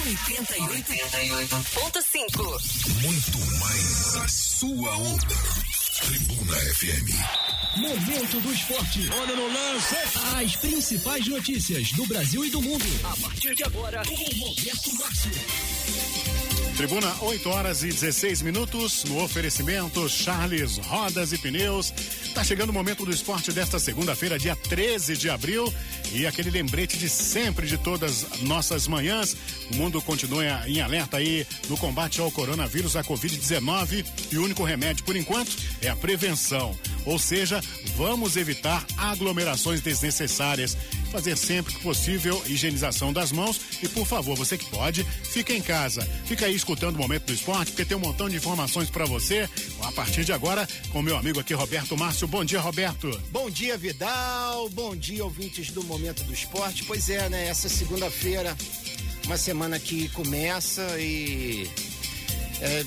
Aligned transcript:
88.5. 0.00 2.40
Muito 3.02 3.38
mais 3.60 4.16
a 4.16 4.26
sua 4.28 4.96
onda. 4.96 5.36
Tribuna 6.00 6.56
FM. 6.56 7.10
Momento 7.76 8.40
do 8.40 8.50
esporte. 8.50 9.10
Olha 9.12 9.36
no 9.36 9.46
lance. 9.46 9.94
As 10.42 10.56
principais 10.56 11.28
notícias 11.28 11.92
do 11.92 12.06
Brasil 12.06 12.42
e 12.46 12.50
do 12.50 12.62
mundo. 12.62 12.86
A 13.04 13.14
partir 13.16 13.54
de 13.54 13.62
agora, 13.62 14.02
com 14.06 14.14
Roberto 14.14 14.94
Márcio. 14.96 15.32
Tribuna, 16.80 17.14
8 17.20 17.50
horas 17.50 17.82
e 17.82 17.88
16 17.88 18.40
minutos. 18.40 19.04
No 19.04 19.22
oferecimento 19.22 20.08
Charles 20.08 20.78
Rodas 20.78 21.30
e 21.30 21.36
Pneus. 21.36 21.92
Tá 22.32 22.42
chegando 22.42 22.70
o 22.70 22.72
momento 22.72 23.04
do 23.04 23.10
esporte 23.10 23.52
desta 23.52 23.78
segunda-feira, 23.78 24.38
dia 24.38 24.56
13 24.56 25.14
de 25.14 25.28
abril. 25.28 25.70
E 26.10 26.26
aquele 26.26 26.48
lembrete 26.48 26.96
de 26.96 27.06
sempre 27.10 27.66
de 27.66 27.76
todas 27.76 28.26
nossas 28.44 28.88
manhãs. 28.88 29.36
O 29.70 29.76
mundo 29.76 30.00
continua 30.00 30.42
em 30.66 30.80
alerta 30.80 31.18
aí 31.18 31.46
no 31.68 31.76
combate 31.76 32.18
ao 32.18 32.30
coronavírus, 32.30 32.96
a 32.96 33.04
Covid-19. 33.04 34.06
E 34.32 34.38
o 34.38 34.44
único 34.44 34.64
remédio, 34.64 35.04
por 35.04 35.16
enquanto, 35.16 35.54
é 35.82 35.90
a 35.90 35.96
prevenção. 35.96 36.74
Ou 37.04 37.18
seja, 37.18 37.60
vamos 37.94 38.36
evitar 38.36 38.86
aglomerações 38.96 39.82
desnecessárias. 39.82 40.78
Fazer 41.10 41.36
sempre 41.36 41.74
que 41.74 41.80
possível 41.80 42.40
higienização 42.46 43.12
das 43.12 43.32
mãos. 43.32 43.60
E 43.82 43.88
por 43.88 44.06
favor, 44.06 44.36
você 44.36 44.56
que 44.56 44.66
pode, 44.66 45.04
fica 45.04 45.52
em 45.52 45.60
casa. 45.60 46.02
Fica 46.24 46.46
aí 46.46 46.54
escutando 46.54 46.94
o 46.94 46.98
momento 46.98 47.24
do 47.24 47.32
esporte, 47.32 47.72
porque 47.72 47.84
tem 47.84 47.96
um 47.96 48.00
montão 48.00 48.28
de 48.28 48.36
informações 48.36 48.88
para 48.88 49.04
você. 49.04 49.48
A 49.82 49.92
partir 49.92 50.24
de 50.24 50.32
agora, 50.32 50.68
com 50.92 51.02
meu 51.02 51.16
amigo 51.16 51.40
aqui, 51.40 51.52
Roberto 51.52 51.96
Márcio. 51.96 52.28
Bom 52.28 52.44
dia, 52.44 52.60
Roberto. 52.60 53.10
Bom 53.30 53.50
dia, 53.50 53.76
Vidal. 53.76 54.68
Bom 54.68 54.94
dia, 54.94 55.24
ouvintes 55.24 55.70
do 55.70 55.82
Momento 55.82 56.22
do 56.22 56.32
Esporte. 56.32 56.84
Pois 56.84 57.10
é, 57.10 57.28
né? 57.28 57.48
Essa 57.48 57.68
segunda-feira, 57.68 58.56
uma 59.26 59.36
semana 59.36 59.78
que 59.80 60.08
começa 60.10 60.82
e. 60.98 61.68
É, 62.60 62.84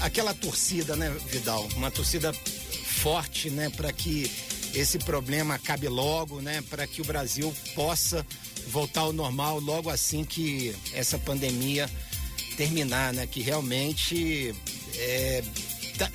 aquela 0.00 0.34
torcida, 0.34 0.94
né, 0.96 1.14
Vidal? 1.30 1.66
Uma 1.76 1.90
torcida 1.90 2.32
forte, 2.32 3.50
né, 3.50 3.70
para 3.70 3.92
que 3.92 4.30
esse 4.74 4.98
problema 4.98 5.54
acabe 5.54 5.88
logo, 5.88 6.40
né, 6.40 6.62
para 6.70 6.86
que 6.86 7.00
o 7.00 7.04
Brasil 7.04 7.54
possa 7.74 8.26
voltar 8.68 9.02
ao 9.02 9.12
normal 9.12 9.60
logo 9.60 9.90
assim 9.90 10.24
que 10.24 10.74
essa 10.92 11.18
pandemia 11.18 11.90
terminar, 12.56 13.12
né, 13.12 13.26
que 13.26 13.40
realmente 13.40 14.54
é, 14.96 15.42
tá, 15.98 16.10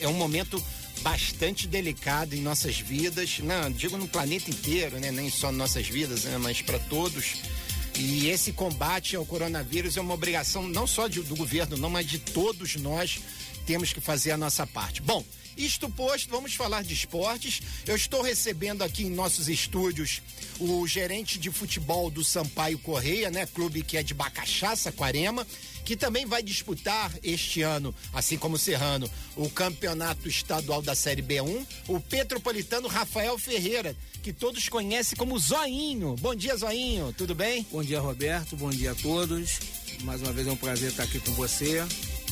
é 0.00 0.08
um 0.08 0.14
momento 0.14 0.62
bastante 1.02 1.66
delicado 1.66 2.34
em 2.34 2.40
nossas 2.40 2.78
vidas, 2.78 3.38
não, 3.38 3.70
digo 3.70 3.96
no 3.96 4.08
planeta 4.08 4.50
inteiro, 4.50 4.98
né, 4.98 5.10
nem 5.10 5.30
só 5.30 5.52
nossas 5.52 5.86
vidas, 5.86 6.24
né, 6.24 6.38
mas 6.38 6.62
para 6.62 6.78
todos. 6.78 7.36
E 7.98 8.28
esse 8.28 8.52
combate 8.52 9.16
ao 9.16 9.26
coronavírus 9.26 9.96
é 9.96 10.00
uma 10.00 10.14
obrigação 10.14 10.68
não 10.68 10.86
só 10.86 11.08
de, 11.08 11.20
do 11.20 11.34
governo, 11.34 11.76
não, 11.76 11.90
mas 11.90 12.06
de 12.06 12.18
todos 12.18 12.76
nós 12.76 13.20
temos 13.66 13.92
que 13.92 14.00
fazer 14.00 14.30
a 14.30 14.36
nossa 14.36 14.66
parte. 14.66 15.02
Bom, 15.02 15.24
isto 15.58 15.90
posto, 15.90 16.30
vamos 16.30 16.54
falar 16.54 16.84
de 16.84 16.94
esportes. 16.94 17.60
Eu 17.86 17.96
estou 17.96 18.22
recebendo 18.22 18.82
aqui 18.82 19.02
em 19.02 19.10
nossos 19.10 19.48
estúdios 19.48 20.22
o 20.60 20.86
gerente 20.86 21.38
de 21.38 21.50
futebol 21.50 22.10
do 22.10 22.22
Sampaio 22.22 22.78
Correia, 22.78 23.30
né? 23.30 23.44
Clube 23.46 23.82
que 23.82 23.96
é 23.96 24.02
de 24.02 24.14
Bacaxá, 24.14 24.76
Saquarema, 24.76 25.46
que 25.84 25.96
também 25.96 26.24
vai 26.24 26.42
disputar 26.42 27.12
este 27.22 27.62
ano, 27.62 27.94
assim 28.12 28.38
como 28.38 28.54
o 28.54 28.58
Serrano, 28.58 29.10
o 29.34 29.50
campeonato 29.50 30.28
estadual 30.28 30.80
da 30.80 30.94
Série 30.94 31.22
B1, 31.22 31.66
o 31.88 31.98
Petropolitano 31.98 32.86
Rafael 32.86 33.36
Ferreira, 33.38 33.96
que 34.22 34.32
todos 34.32 34.68
conhecem 34.68 35.16
como 35.16 35.38
Zoinho. 35.38 36.14
Bom 36.20 36.34
dia, 36.34 36.56
Zoinho, 36.56 37.12
tudo 37.16 37.34
bem? 37.34 37.66
Bom 37.70 37.82
dia, 37.82 38.00
Roberto, 38.00 38.56
bom 38.56 38.70
dia 38.70 38.92
a 38.92 38.94
todos. 38.94 39.58
Mais 40.02 40.20
uma 40.22 40.32
vez 40.32 40.46
é 40.46 40.52
um 40.52 40.56
prazer 40.56 40.90
estar 40.90 41.02
aqui 41.02 41.18
com 41.18 41.32
você. 41.32 41.82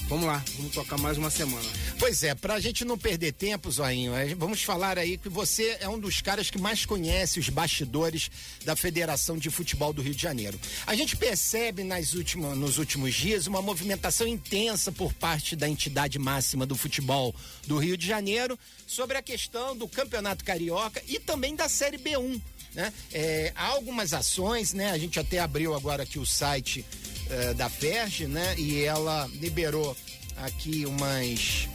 Vamos 0.09 0.25
lá, 0.27 0.45
vamos 0.57 0.73
tocar 0.73 0.97
mais 0.99 1.19
uma 1.19 1.31
semana. 1.31 1.69
Pois 1.99 2.23
é, 2.23 2.33
pra 2.33 2.61
gente 2.61 2.85
não 2.85 2.97
perder 2.97 3.33
tempo, 3.33 3.69
Zoinho, 3.69 4.13
vamos 4.37 4.63
falar 4.63 4.98
aí 4.98 5.19
que 5.19 5.29
você 5.29 5.77
é 5.80 5.89
um 5.89 5.98
dos 5.98 6.20
caras 6.20 6.48
que 6.48 6.61
mais 6.61 6.86
conhece 6.86 7.41
os 7.41 7.48
bastidores 7.48 8.30
da 8.64 8.77
Federação 8.77 9.36
de 9.36 9.51
Futebol 9.51 9.92
do 9.92 10.03
Rio 10.03 10.14
de 10.14 10.23
Janeiro. 10.23 10.61
A 10.86 10.95
gente 10.95 11.17
percebe 11.17 11.83
nas 11.83 12.14
últimas, 12.14 12.57
nos 12.57 12.79
últimos 12.79 13.17
dias 13.17 13.48
uma 13.48 13.61
movimentação 13.61 14.29
intensa 14.29 14.92
por 14.92 15.13
parte 15.13 15.57
da 15.57 15.69
entidade 15.69 16.20
máxima 16.20 16.64
do 16.64 16.77
futebol 16.77 17.35
do 17.67 17.77
Rio 17.77 17.97
de 17.97 18.07
Janeiro 18.07 18.57
sobre 18.86 19.19
a 19.19 19.23
questão 19.23 19.77
do 19.77 19.89
Campeonato 19.89 20.45
Carioca 20.45 21.03
e 21.09 21.19
também 21.19 21.57
da 21.57 21.69
Série 21.69 21.98
B1. 21.98 22.41
Né? 22.77 22.92
É, 23.13 23.53
há 23.57 23.69
algumas 23.69 24.13
ações, 24.13 24.73
né? 24.73 24.91
A 24.91 24.98
gente 24.98 25.19
até 25.19 25.39
abriu 25.39 25.75
agora 25.75 26.03
aqui 26.03 26.19
o 26.19 26.27
site 26.27 26.85
uh, 27.27 27.55
da 27.55 27.70
FERJ, 27.70 28.27
né? 28.27 28.55
E 28.59 28.83
ela 28.83 29.27
liberou 29.41 29.97
aqui 30.39 30.85
umas. 30.86 31.69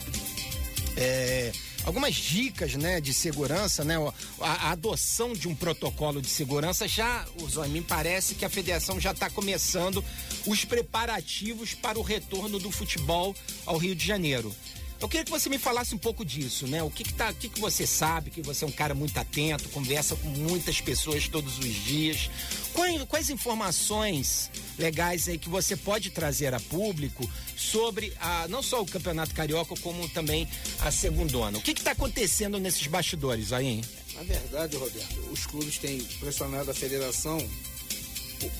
É, 0.96 1.52
algumas 1.84 2.14
dicas, 2.14 2.74
né, 2.74 3.00
de 3.00 3.14
segurança, 3.14 3.82
né, 3.82 3.96
a, 4.40 4.68
a, 4.68 4.70
adoção 4.72 5.32
de 5.32 5.48
um 5.48 5.54
protocolo 5.54 6.20
de 6.20 6.28
segurança 6.28 6.86
já, 6.86 7.26
Zói, 7.48 7.68
me 7.68 7.80
parece 7.80 8.34
que 8.34 8.44
a 8.44 8.50
federação 8.50 9.00
já 9.00 9.12
está 9.12 9.30
começando 9.30 10.04
os 10.46 10.64
preparativos 10.66 11.72
para 11.72 11.98
o 11.98 12.02
retorno 12.02 12.58
do 12.58 12.70
futebol 12.70 13.34
ao 13.64 13.78
Rio 13.78 13.94
de 13.94 14.06
Janeiro. 14.06 14.54
Eu 15.02 15.08
queria 15.08 15.24
que 15.24 15.32
você 15.32 15.48
me 15.48 15.58
falasse 15.58 15.96
um 15.96 15.98
pouco 15.98 16.24
disso, 16.24 16.68
né? 16.68 16.80
O 16.80 16.88
que 16.88 17.02
que, 17.02 17.12
tá, 17.12 17.30
o 17.30 17.34
que 17.34 17.48
que 17.48 17.60
você 17.60 17.84
sabe, 17.88 18.30
que 18.30 18.40
você 18.40 18.64
é 18.64 18.68
um 18.68 18.72
cara 18.72 18.94
muito 18.94 19.18
atento, 19.18 19.68
conversa 19.70 20.14
com 20.14 20.28
muitas 20.28 20.80
pessoas 20.80 21.26
todos 21.26 21.58
os 21.58 21.74
dias. 21.84 22.30
Quais, 22.72 23.02
quais 23.08 23.28
informações 23.28 24.48
legais 24.78 25.28
aí 25.28 25.38
que 25.38 25.48
você 25.48 25.76
pode 25.76 26.10
trazer 26.10 26.54
a 26.54 26.60
público 26.60 27.28
sobre 27.56 28.12
a, 28.20 28.46
não 28.46 28.62
só 28.62 28.80
o 28.80 28.86
Campeonato 28.86 29.34
Carioca, 29.34 29.74
como 29.80 30.08
também 30.08 30.48
a 30.78 30.92
segundona? 30.92 31.58
O 31.58 31.62
que 31.62 31.72
está 31.72 31.90
acontecendo 31.90 32.60
nesses 32.60 32.86
bastidores 32.86 33.52
aí? 33.52 33.82
Na 34.14 34.22
verdade, 34.22 34.76
Roberto, 34.76 35.18
os 35.32 35.44
clubes 35.46 35.78
têm 35.78 35.98
pressionado 36.20 36.70
a 36.70 36.74
federação 36.74 37.44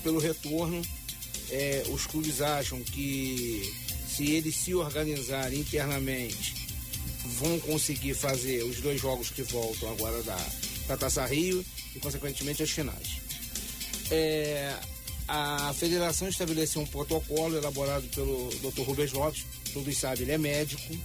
pelo 0.03 0.19
retorno. 0.19 0.81
É, 1.49 1.83
os 1.87 2.05
clubes 2.05 2.41
acham 2.41 2.81
que 2.83 3.82
se 4.15 4.29
eles 4.31 4.55
se 4.55 4.75
organizarem 4.75 5.59
internamente, 5.59 6.53
vão 7.39 7.59
conseguir 7.61 8.13
fazer 8.13 8.63
os 8.63 8.79
dois 8.79 9.01
jogos 9.01 9.31
que 9.31 9.41
voltam 9.41 9.91
agora 9.91 10.21
da, 10.21 10.37
da 10.87 10.97
Taça 10.97 11.25
Rio 11.25 11.65
e, 11.95 11.99
consequentemente, 11.99 12.61
as 12.61 12.69
finais. 12.69 13.21
É, 14.11 14.75
a 15.27 15.73
federação 15.73 16.27
estabeleceu 16.27 16.81
um 16.81 16.85
protocolo 16.85 17.57
elaborado 17.57 18.07
pelo 18.09 18.49
Dr. 18.59 18.81
Rubens 18.81 19.13
Lopes, 19.13 19.45
todos 19.73 19.97
sabem, 19.97 20.23
ele 20.23 20.33
é 20.33 20.37
médico, 20.37 20.95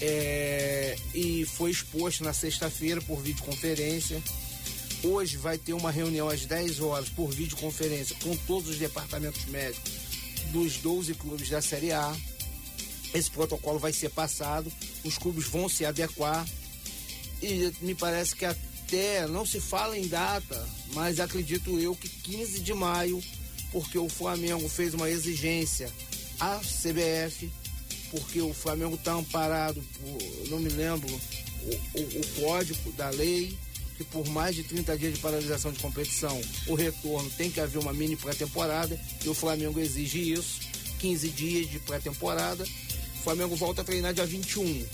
é, 0.00 0.96
e 1.14 1.44
foi 1.46 1.72
exposto 1.72 2.22
na 2.22 2.32
sexta-feira 2.32 3.00
por 3.00 3.20
videoconferência. 3.20 4.22
Hoje 5.02 5.36
vai 5.36 5.58
ter 5.58 5.72
uma 5.72 5.90
reunião 5.90 6.28
às 6.28 6.46
10 6.46 6.80
horas 6.80 7.08
por 7.08 7.30
videoconferência 7.30 8.16
com 8.22 8.36
todos 8.36 8.70
os 8.70 8.78
departamentos 8.78 9.44
médicos 9.46 10.03
dos 10.54 10.76
12 10.76 11.14
clubes 11.14 11.50
da 11.50 11.60
Série 11.60 11.90
A. 11.90 12.16
Esse 13.12 13.28
protocolo 13.28 13.80
vai 13.80 13.92
ser 13.92 14.10
passado, 14.10 14.72
os 15.04 15.18
clubes 15.18 15.46
vão 15.48 15.68
se 15.68 15.84
adequar 15.84 16.46
e 17.42 17.72
me 17.80 17.94
parece 17.94 18.36
que 18.36 18.44
até 18.44 19.26
não 19.26 19.44
se 19.44 19.60
fala 19.60 19.98
em 19.98 20.06
data, 20.06 20.68
mas 20.92 21.18
acredito 21.18 21.78
eu 21.78 21.96
que 21.96 22.08
15 22.08 22.60
de 22.60 22.72
maio, 22.72 23.22
porque 23.72 23.98
o 23.98 24.08
Flamengo 24.08 24.68
fez 24.68 24.94
uma 24.94 25.10
exigência 25.10 25.92
à 26.38 26.60
CBF, 26.60 27.50
porque 28.12 28.40
o 28.40 28.54
Flamengo 28.54 28.94
está 28.94 29.12
amparado 29.12 29.82
por, 29.82 30.50
não 30.50 30.60
me 30.60 30.68
lembro, 30.68 31.08
o, 31.12 32.00
o, 32.00 32.20
o 32.20 32.40
código 32.40 32.92
da 32.92 33.10
lei, 33.10 33.56
que 33.96 34.04
por 34.04 34.26
mais 34.28 34.56
de 34.56 34.62
30 34.64 34.98
dias 34.98 35.14
de 35.14 35.20
paralisação 35.20 35.70
de 35.72 35.78
competição, 35.78 36.40
o 36.66 36.74
retorno 36.74 37.30
tem 37.30 37.50
que 37.50 37.60
haver 37.60 37.78
uma 37.78 37.92
mini 37.92 38.16
pré-temporada 38.16 39.00
e 39.24 39.28
o 39.28 39.34
Flamengo 39.34 39.78
exige 39.78 40.32
isso, 40.32 40.60
15 40.98 41.28
dias 41.30 41.70
de 41.70 41.78
pré-temporada. 41.78 42.64
O 42.64 43.22
Flamengo 43.24 43.54
volta 43.56 43.82
a 43.82 43.84
treinar 43.84 44.12
dia 44.12 44.26
21. 44.26 44.84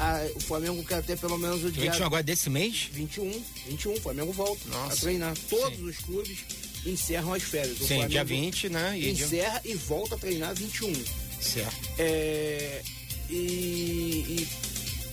Ah, 0.00 0.24
o 0.36 0.40
Flamengo 0.40 0.84
quer 0.84 0.96
até 0.96 1.16
pelo 1.16 1.36
menos 1.38 1.64
o 1.64 1.72
dia. 1.72 1.90
21 1.90 2.06
agora 2.06 2.22
desse 2.22 2.48
mês? 2.48 2.88
21, 2.92 3.42
21, 3.68 3.94
o 3.94 4.00
Flamengo 4.00 4.32
volta 4.32 4.68
Nossa. 4.68 4.92
a 4.92 4.96
treinar. 4.96 5.34
Todos 5.50 5.76
Sim. 5.78 5.84
os 5.88 5.96
clubes 5.98 6.38
encerram 6.86 7.34
as 7.34 7.42
férias. 7.42 7.76
O 7.76 7.80
Sim, 7.80 7.86
Flamengo 7.86 8.08
dia 8.10 8.24
20, 8.24 8.68
né? 8.68 8.96
E 8.96 9.12
dia- 9.12 9.24
encerra 9.26 9.60
e 9.64 9.74
volta 9.74 10.14
a 10.14 10.18
treinar 10.18 10.54
21. 10.54 10.92
Certo. 11.40 11.76
É, 11.98 12.82
e, 13.28 13.34
e 13.34 14.48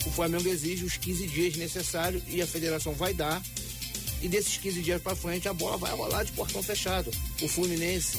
o 0.05 0.11
Flamengo 0.11 0.47
exige 0.47 0.85
os 0.85 0.97
15 0.97 1.27
dias 1.27 1.55
necessários 1.55 2.23
e 2.27 2.41
a 2.41 2.47
federação 2.47 2.93
vai 2.93 3.13
dar. 3.13 3.41
E 4.21 4.27
desses 4.27 4.57
15 4.57 4.81
dias 4.81 5.01
para 5.01 5.15
frente 5.15 5.47
a 5.47 5.53
bola 5.53 5.77
vai 5.77 5.91
rolar 5.91 6.23
de 6.23 6.31
portão 6.31 6.61
fechado. 6.63 7.11
O 7.41 7.47
Fluminense 7.47 8.17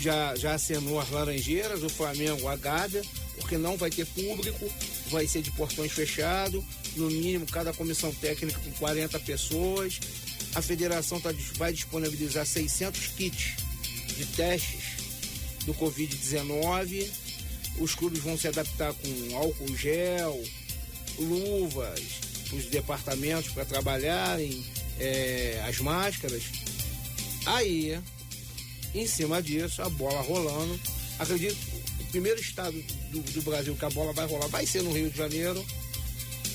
já, 0.00 0.34
já 0.36 0.54
acenou 0.54 1.00
as 1.00 1.10
Laranjeiras, 1.10 1.82
o 1.82 1.88
Flamengo 1.88 2.46
a 2.48 2.56
Gávea, 2.56 3.02
porque 3.36 3.56
não 3.56 3.76
vai 3.76 3.90
ter 3.90 4.06
público, 4.06 4.70
vai 5.08 5.26
ser 5.26 5.42
de 5.42 5.50
portões 5.52 5.92
fechados, 5.92 6.62
no 6.96 7.08
mínimo 7.10 7.46
cada 7.46 7.72
comissão 7.72 8.12
técnica 8.14 8.60
com 8.60 8.70
40 8.72 9.18
pessoas. 9.20 9.98
A 10.54 10.62
federação 10.62 11.20
tá, 11.20 11.30
vai 11.56 11.72
disponibilizar 11.72 12.46
600 12.46 13.08
kits 13.08 13.56
de 14.16 14.26
testes 14.26 14.84
do 15.64 15.74
Covid-19. 15.74 17.23
Os 17.78 17.94
clubes 17.94 18.20
vão 18.20 18.38
se 18.38 18.48
adaptar 18.48 18.94
com 18.94 19.36
álcool 19.36 19.76
gel, 19.76 20.42
luvas, 21.18 22.00
os 22.52 22.66
departamentos 22.66 23.50
para 23.52 23.64
trabalharem, 23.64 24.64
é, 24.98 25.62
as 25.68 25.78
máscaras. 25.78 26.42
Aí, 27.46 28.00
em 28.94 29.06
cima 29.06 29.42
disso, 29.42 29.82
a 29.82 29.88
bola 29.88 30.22
rolando. 30.22 30.78
Acredito 31.18 31.56
o 32.00 32.04
primeiro 32.10 32.40
estado 32.40 32.80
do, 33.10 33.20
do 33.20 33.42
Brasil 33.42 33.74
que 33.74 33.84
a 33.84 33.90
bola 33.90 34.12
vai 34.12 34.26
rolar 34.26 34.48
vai 34.48 34.66
ser 34.66 34.82
no 34.82 34.92
Rio 34.92 35.10
de 35.10 35.16
Janeiro. 35.16 35.64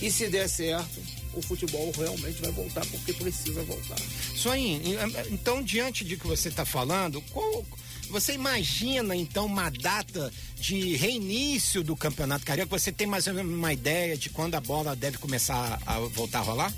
E 0.01 0.10
se 0.10 0.30
der 0.30 0.48
certo, 0.48 1.01
o 1.33 1.42
futebol 1.42 1.92
realmente 1.92 2.42
vai 2.42 2.51
voltar 2.51 2.86
porque 2.88 3.13
precisa 3.13 3.62
voltar. 3.63 3.98
Soin, 4.36 4.81
então 5.30 5.62
diante 5.62 6.06
de 6.06 6.15
que 6.15 6.25
você 6.25 6.48
está 6.48 6.63
falando, 6.63 7.22
qual, 7.31 7.65
você 8.10 8.34
imagina 8.34 9.16
então 9.16 9.46
uma 9.46 9.70
data 9.70 10.32
de 10.56 10.96
reinício 10.96 11.84
do 11.84 11.96
Campeonato 11.96 12.46
Carioca? 12.46 12.78
Você 12.78 12.92
tem 12.92 13.08
mais 13.08 13.28
ou 13.28 13.34
menos 13.34 13.54
uma 13.54 13.72
ideia 13.72 14.18
de 14.18 14.30
quando 14.30 14.56
a 14.56 14.62
bola 14.62 14.96
deve 14.96 15.18
começar 15.18 15.80
a 15.86 16.00
voltar 16.00 16.40
a 16.40 16.44
rolar? 16.44 16.74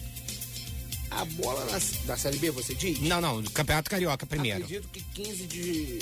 A 1.09 1.25
bola 1.25 1.65
na, 1.65 1.79
da 2.05 2.17
Série 2.17 2.37
B, 2.37 2.51
você 2.51 2.73
diz? 2.73 2.99
Não, 3.01 3.19
não, 3.19 3.41
do 3.41 3.51
Campeonato 3.51 3.89
Carioca 3.89 4.25
primeiro. 4.25 4.63
Acredito 4.63 4.87
que 4.89 5.01
15 5.01 5.47
de, 5.47 5.99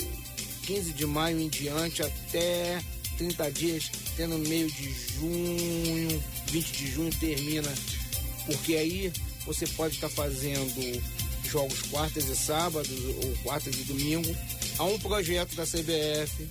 15 0.66 0.92
de 0.92 1.06
maio 1.06 1.40
em 1.40 1.48
diante 1.48 2.02
até 2.02 2.80
30 3.18 3.50
dias, 3.50 3.90
tendo 4.16 4.38
meio 4.38 4.70
de 4.70 4.92
junho, 4.92 6.24
20 6.46 6.72
de 6.72 6.90
junho 6.90 7.10
termina. 7.18 7.72
Porque 8.46 8.74
aí 8.74 9.12
você 9.44 9.66
pode 9.66 9.96
estar 9.96 10.08
fazendo 10.08 11.02
jogos 11.44 11.82
quartas 11.82 12.28
e 12.28 12.36
sábados 12.36 12.98
ou 13.22 13.36
quartas 13.42 13.74
e 13.74 13.84
domingo. 13.84 14.34
Há 14.78 14.84
um 14.84 14.98
projeto 14.98 15.54
da 15.54 15.64
CBF 15.64 16.48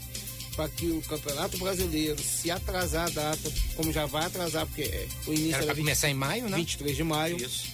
para 0.60 0.68
que 0.68 0.88
o 0.88 1.01
Campeonato 1.04 1.57
Brasileiro, 1.57 2.21
se 2.21 2.51
atrasar 2.51 3.07
a 3.07 3.10
data, 3.10 3.51
como 3.77 3.94
já 3.94 4.06
vai 4.06 4.25
atrasar, 4.25 4.66
porque 4.66 4.81
é, 4.81 5.07
o 5.25 5.33
início 5.33 5.56
era, 5.56 5.63
era 5.63 5.75
começar 5.75 6.10
em 6.10 6.13
maio, 6.13 6.50
né? 6.50 6.57
23 6.57 6.98
de 6.98 7.04
maio, 7.04 7.38
Isso. 7.38 7.68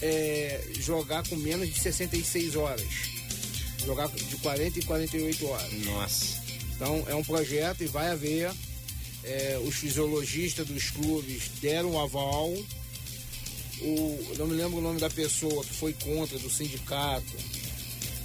é, 0.00 0.60
jogar 0.80 1.26
com 1.28 1.36
menos 1.36 1.72
de 1.72 1.78
66 1.78 2.56
horas. 2.56 2.88
Jogar 3.86 4.08
de 4.08 4.36
40 4.38 4.78
e 4.78 4.82
48 4.82 5.46
horas. 5.46 5.72
Nossa. 5.84 6.42
Então 6.74 7.04
é 7.06 7.14
um 7.14 7.22
projeto 7.22 7.82
e 7.82 7.86
vai 7.86 8.10
haver. 8.10 8.50
É, 9.22 9.60
os 9.64 9.76
fisiologistas 9.76 10.66
dos 10.66 10.90
clubes 10.90 11.44
deram 11.60 11.92
o 11.92 12.00
aval. 12.00 12.52
O, 13.80 14.34
não 14.36 14.48
me 14.48 14.54
lembro 14.54 14.78
o 14.78 14.82
nome 14.82 14.98
da 14.98 15.08
pessoa 15.08 15.62
que 15.64 15.74
foi 15.74 15.92
contra, 15.92 16.36
do 16.40 16.50
sindicato. 16.50 17.36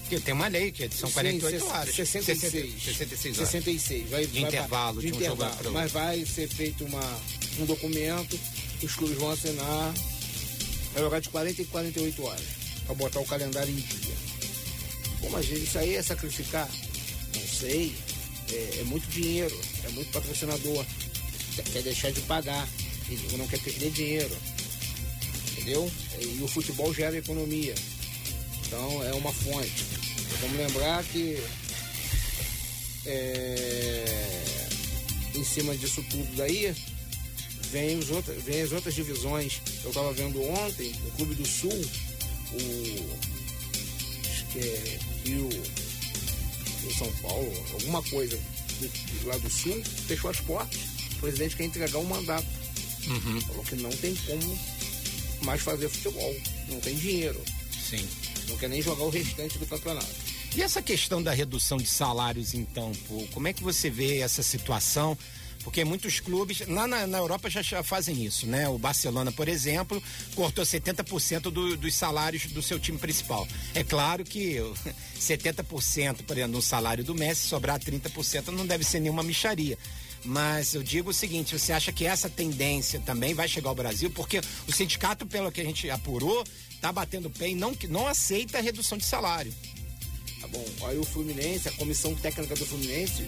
Porque 0.08 0.22
tem 0.22 0.34
uma 0.34 0.48
lei 0.48 0.72
que 0.72 0.90
são 0.90 1.12
48 1.12 1.60
Sim, 1.60 1.70
horas. 1.70 1.94
66. 1.96 2.82
66 2.82 3.38
horas. 3.40 3.50
66. 3.52 4.10
Vai, 4.10 4.26
De 4.26 4.40
vai- 4.40 4.50
intervalo, 4.50 5.02
de 5.02 5.08
de 5.08 5.14
um 5.14 5.20
jogo 5.20 5.34
intervalo. 5.34 5.58
para 5.58 5.70
o 5.70 5.74
Mas 5.74 5.92
vai 5.92 6.26
ser 6.26 6.48
feito 6.48 6.86
uma, 6.86 7.20
um 7.60 7.66
documento, 7.66 8.40
os 8.82 8.96
clubes 8.96 9.18
vão 9.18 9.32
assinar. 9.32 9.94
Vai 10.94 11.04
jogar 11.04 11.20
de 11.20 11.28
40 11.28 11.62
e 11.62 11.66
48 11.66 12.24
horas. 12.24 12.46
Para 12.86 12.96
botar 12.96 13.20
o 13.20 13.26
calendário 13.26 13.70
em 13.70 13.76
dia. 13.76 14.16
Pô, 15.20 15.30
mas 15.30 15.46
isso 15.50 15.78
aí 15.78 15.96
é 15.96 16.02
sacrificar? 16.02 16.70
Não 17.36 17.42
sei. 17.48 17.94
É, 18.50 18.78
é 18.80 18.84
muito 18.86 19.06
dinheiro, 19.10 19.60
é 19.84 19.90
muito 19.90 20.10
patrocinador. 20.14 20.86
Quer- 21.54 21.66
Quer 21.66 21.82
deixar 21.84 22.12
de 22.14 22.22
pagar. 22.22 22.66
E 23.10 23.36
não 23.38 23.46
quer 23.48 23.60
perder 23.60 23.92
dinheiro. 23.92 24.38
Entendeu? 25.52 25.92
E 26.22 26.42
o 26.42 26.48
futebol 26.48 26.94
gera 26.94 27.18
economia. 27.18 27.76
Então 28.66 29.04
é 29.04 29.14
uma 29.14 29.34
fonte. 29.34 29.97
Vamos 30.42 30.58
lembrar 30.58 31.04
que 31.06 31.42
é, 33.06 34.68
em 35.34 35.44
cima 35.44 35.76
disso 35.76 36.04
tudo 36.10 36.36
daí 36.36 36.76
vem, 37.72 37.98
os 37.98 38.10
outra, 38.10 38.34
vem 38.34 38.62
as 38.62 38.72
outras 38.72 38.94
divisões. 38.94 39.62
Eu 39.84 39.90
estava 39.90 40.14
vendo 40.14 40.42
ontem, 40.44 40.94
o 41.06 41.12
Clube 41.12 41.36
do 41.36 41.46
Sul, 41.46 41.72
o 42.54 43.18
acho 44.30 44.46
que 44.48 44.60
é 44.60 45.00
Rio, 45.26 45.50
Rio 45.50 46.98
São 46.98 47.12
Paulo, 47.22 47.66
alguma 47.74 48.04
coisa 48.04 48.38
do, 48.80 49.28
lá 49.28 49.38
do 49.38 49.50
sul, 49.50 49.84
fechou 50.08 50.30
as 50.30 50.40
portas. 50.42 50.80
O 51.14 51.20
presidente 51.22 51.56
quer 51.56 51.66
entregar 51.66 51.98
um 51.98 52.04
mandato. 52.04 52.48
Uhum. 53.08 53.42
Falou 53.42 53.64
que 53.64 53.76
não 53.78 53.90
tem 53.90 54.16
como 54.16 54.60
mais 55.42 55.62
fazer 55.62 55.90
futebol. 55.90 56.36
Não 56.70 56.80
tem 56.80 56.96
dinheiro. 56.96 57.42
Sim. 57.90 58.08
Não 58.48 58.58
quer 58.58 58.70
nem 58.70 58.82
jogar 58.82 59.04
o 59.04 59.10
restante 59.10 59.58
do 59.58 59.66
campeonato. 59.66 60.27
E 60.56 60.62
essa 60.62 60.82
questão 60.82 61.22
da 61.22 61.32
redução 61.32 61.78
de 61.78 61.88
salários, 61.88 62.54
então, 62.54 62.92
pô, 63.08 63.28
como 63.34 63.48
é 63.48 63.54
que 63.54 63.64
você 63.64 63.90
vê 63.90 64.20
essa 64.20 64.42
situação? 64.42 65.18
Porque 65.64 65.84
muitos 65.84 66.22
clubes, 66.22 66.66
lá 66.68 66.88
na, 66.88 67.06
na 67.06 67.18
Europa 67.18 67.50
já, 67.50 67.62
já 67.62 67.84
fazem 67.84 68.24
isso, 68.24 68.48
né? 68.48 68.70
O 68.70 68.78
Barcelona, 68.78 69.34
por 69.34 69.50
exemplo, 69.50 70.02
cortou 70.34 70.64
70% 70.64 71.52
do, 71.52 71.76
dos 71.76 71.94
salários 71.94 72.46
do 72.46 72.62
seu 72.62 72.80
time 72.80 72.98
principal. 72.98 73.46
É 73.76 73.84
claro 73.84 74.24
que 74.24 74.56
70%, 75.20 76.24
por 76.24 76.38
exemplo, 76.38 76.56
no 76.56 76.62
salário 76.62 77.04
do 77.04 77.14
Messi, 77.14 77.48
sobrar 77.48 77.80
30% 77.80 78.48
não 78.48 78.66
deve 78.66 78.86
ser 78.86 79.02
nenhuma 79.02 79.24
micharia. 79.24 79.78
Mas 80.24 80.74
eu 80.74 80.82
digo 80.82 81.10
o 81.10 81.14
seguinte, 81.14 81.58
você 81.58 81.74
acha 81.74 81.92
que 81.92 82.06
essa 82.06 82.30
tendência 82.30 83.00
também 83.02 83.34
vai 83.34 83.48
chegar 83.48 83.70
ao 83.70 83.76
Brasil? 83.76 84.10
Porque 84.10 84.40
o 84.68 84.72
sindicato, 84.72 85.26
pelo 85.26 85.52
que 85.52 85.60
a 85.60 85.66
gente 85.66 85.90
apurou, 85.90 86.44
tá 86.80 86.92
batendo 86.92 87.30
pé 87.30 87.50
e 87.50 87.56
não, 87.56 87.76
não 87.90 88.08
aceita 88.08 88.58
a 88.58 88.62
redução 88.62 88.98
de 88.98 89.06
salário. 89.06 89.54
Tá 90.42 90.48
bom. 90.48 90.66
Aí 90.84 90.98
o 90.98 91.04
Fluminense, 91.04 91.68
a 91.68 91.72
comissão 91.72 92.14
técnica 92.16 92.56
do 92.56 92.66
Fluminense 92.66 93.28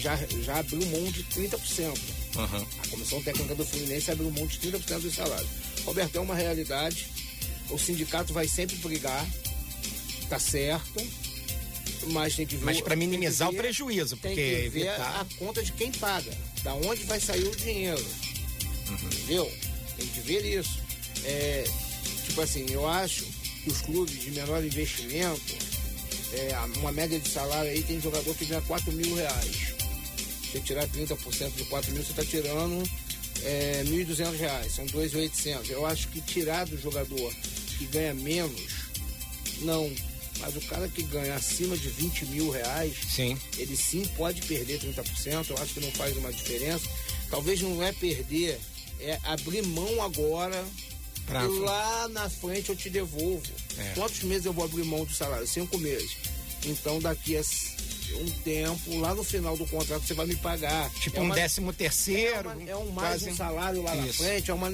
já, 0.00 0.16
já 0.42 0.58
abriu 0.58 0.84
mão 0.86 1.10
de 1.12 1.22
30%. 1.24 1.96
A 2.36 2.88
comissão 2.88 3.22
técnica 3.22 3.54
do 3.54 3.64
Fluminense 3.64 4.10
abriu 4.10 4.30
mão 4.30 4.46
de 4.46 4.58
30% 4.58 5.00
do 5.00 5.10
salário. 5.10 5.48
Roberto, 5.84 6.16
é 6.16 6.20
uma 6.20 6.34
realidade. 6.34 7.06
O 7.70 7.78
sindicato 7.78 8.32
vai 8.32 8.48
sempre 8.48 8.76
brigar, 8.76 9.26
tá 10.28 10.38
certo. 10.38 11.06
Mas 12.10 12.34
tem 12.36 12.46
que 12.46 12.56
ver. 12.56 12.64
Mas 12.64 12.80
para 12.80 12.90
tem 12.96 12.98
minimizar 12.98 13.48
o 13.48 13.52
ver- 13.52 13.58
prejuízo, 13.58 14.16
Tem 14.16 14.32
porque 14.34 14.62
que 14.62 14.68
ver 14.68 14.86
evitar. 14.86 15.20
a 15.20 15.26
conta 15.38 15.62
de 15.62 15.72
quem 15.72 15.90
paga. 15.92 16.30
Da 16.62 16.74
onde 16.74 17.04
vai 17.04 17.20
sair 17.20 17.44
o 17.46 17.54
dinheiro. 17.56 18.04
Entendeu? 18.90 19.50
Tem 19.96 20.06
que 20.06 20.20
ver 20.20 20.44
isso. 20.44 20.78
É, 21.24 21.64
tipo 22.24 22.40
assim, 22.40 22.66
eu 22.70 22.88
acho 22.88 23.24
que 23.64 23.70
os 23.70 23.80
clubes 23.80 24.20
de 24.20 24.30
menor 24.30 24.64
investimento, 24.64 25.42
é, 26.32 26.58
uma 26.78 26.92
média 26.92 27.18
de 27.18 27.28
salário 27.28 27.70
aí 27.70 27.82
tem 27.82 28.00
jogador 28.00 28.34
que 28.34 28.44
ganha 28.44 28.62
4 28.62 28.92
mil 28.92 29.14
reais. 29.14 29.74
Você 30.42 30.60
tirar 30.60 30.86
30% 30.88 31.54
de 31.56 31.64
4 31.64 31.92
mil, 31.92 32.02
você 32.02 32.10
está 32.10 32.24
tirando 32.24 32.82
é, 33.42 33.82
1.200 33.84 34.36
reais, 34.36 34.72
são 34.72 34.86
2.800. 34.86 35.70
Eu 35.70 35.86
acho 35.86 36.08
que 36.08 36.20
tirar 36.20 36.66
do 36.66 36.80
jogador 36.80 37.32
que 37.78 37.86
ganha 37.86 38.14
menos, 38.14 38.90
não. 39.60 39.90
Mas 40.40 40.56
o 40.56 40.60
cara 40.62 40.88
que 40.88 41.02
ganha 41.02 41.34
acima 41.34 41.76
de 41.76 41.88
20 41.88 42.26
mil 42.26 42.50
reais, 42.50 42.94
Sim. 43.10 43.36
ele 43.56 43.76
sim 43.76 44.04
pode 44.16 44.40
perder 44.42 44.78
30%, 44.78 45.50
eu 45.50 45.58
acho 45.58 45.74
que 45.74 45.80
não 45.80 45.90
faz 45.92 46.16
uma 46.16 46.32
diferença. 46.32 46.88
Talvez 47.28 47.60
não 47.60 47.82
é 47.82 47.92
perder, 47.92 48.60
é 49.00 49.18
abrir 49.24 49.62
mão 49.62 50.00
agora 50.00 50.64
Pra- 51.28 51.42
lá 51.46 52.08
na 52.08 52.28
frente 52.28 52.70
eu 52.70 52.76
te 52.76 52.90
devolvo. 52.90 53.42
É. 53.76 53.92
Quantos 53.94 54.22
meses 54.22 54.46
eu 54.46 54.52
vou 54.52 54.64
abrir 54.64 54.84
mão 54.84 55.04
do 55.04 55.12
salário? 55.12 55.46
Cinco 55.46 55.78
meses. 55.78 56.16
Então 56.64 56.98
daqui 57.00 57.36
a 57.36 57.42
um 58.20 58.30
tempo, 58.42 58.98
lá 58.98 59.14
no 59.14 59.22
final 59.22 59.56
do 59.56 59.66
contrato, 59.66 60.02
você 60.06 60.14
vai 60.14 60.26
me 60.26 60.34
pagar. 60.36 60.90
Tipo 60.94 61.18
É 61.18 61.20
um 61.20 61.24
uma- 61.26 61.34
décimo 61.34 61.70
é, 61.70 61.72
terceiro. 61.74 62.48
uma- 62.50 62.70
é 62.70 62.76
um 62.76 62.90
mais 62.90 63.22
quase- 63.22 63.30
um 63.30 63.36
salário 63.36 63.82
lá 63.82 63.94
na 63.94 64.06
Isso. 64.06 64.18
frente, 64.22 64.50
é 64.50 64.54
uma 64.54 64.70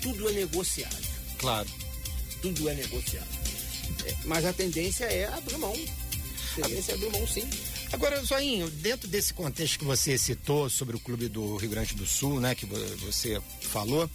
tudo 0.00 0.28
é 0.28 0.32
negociado. 0.32 0.96
Claro. 1.38 1.68
Tudo 2.40 2.68
é 2.68 2.74
negociado. 2.74 3.28
É, 4.06 4.14
mas 4.24 4.44
a 4.44 4.52
tendência 4.52 5.04
é 5.04 5.26
abrir 5.26 5.58
mão. 5.58 5.74
A 6.58 6.62
tendência 6.62 6.92
é 6.92 6.94
abrir 6.94 7.10
mão 7.10 7.26
sim. 7.26 7.44
Agora, 7.92 8.22
Zoinho, 8.24 8.70
dentro 8.70 9.08
desse 9.08 9.34
contexto 9.34 9.80
que 9.80 9.84
você 9.84 10.16
citou 10.16 10.70
sobre 10.70 10.94
o 10.96 11.00
clube 11.00 11.28
do 11.28 11.56
Rio 11.56 11.70
Grande 11.70 11.94
do 11.96 12.06
Sul, 12.06 12.38
né, 12.40 12.54
que 12.54 12.64
vo- 12.64 12.76
você 13.04 13.42
falou, 13.62 14.08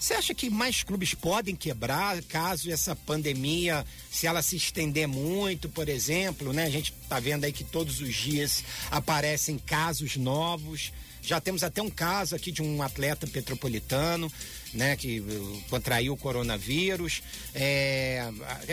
você 0.00 0.14
acha 0.14 0.34
que 0.34 0.48
mais 0.48 0.82
clubes 0.82 1.12
podem 1.14 1.54
quebrar 1.54 2.20
caso 2.22 2.70
essa 2.70 2.96
pandemia, 2.96 3.84
se 4.10 4.26
ela 4.26 4.40
se 4.42 4.56
estender 4.56 5.06
muito, 5.06 5.68
por 5.68 5.88
exemplo, 5.90 6.52
né? 6.54 6.64
A 6.64 6.70
gente 6.70 6.92
tá 7.08 7.20
vendo 7.20 7.44
aí 7.44 7.52
que 7.52 7.62
todos 7.64 8.00
os 8.00 8.14
dias 8.14 8.64
aparecem 8.90 9.58
casos 9.58 10.16
novos. 10.16 10.90
Já 11.22 11.38
temos 11.38 11.62
até 11.62 11.82
um 11.82 11.90
caso 11.90 12.34
aqui 12.34 12.50
de 12.50 12.62
um 12.62 12.80
atleta 12.82 13.26
petropolitano, 13.26 14.32
né, 14.72 14.96
que 14.96 15.18
eh, 15.18 15.60
contraiu 15.68 16.14
o 16.14 16.16
coronavírus. 16.16 17.22
É, 17.54 18.26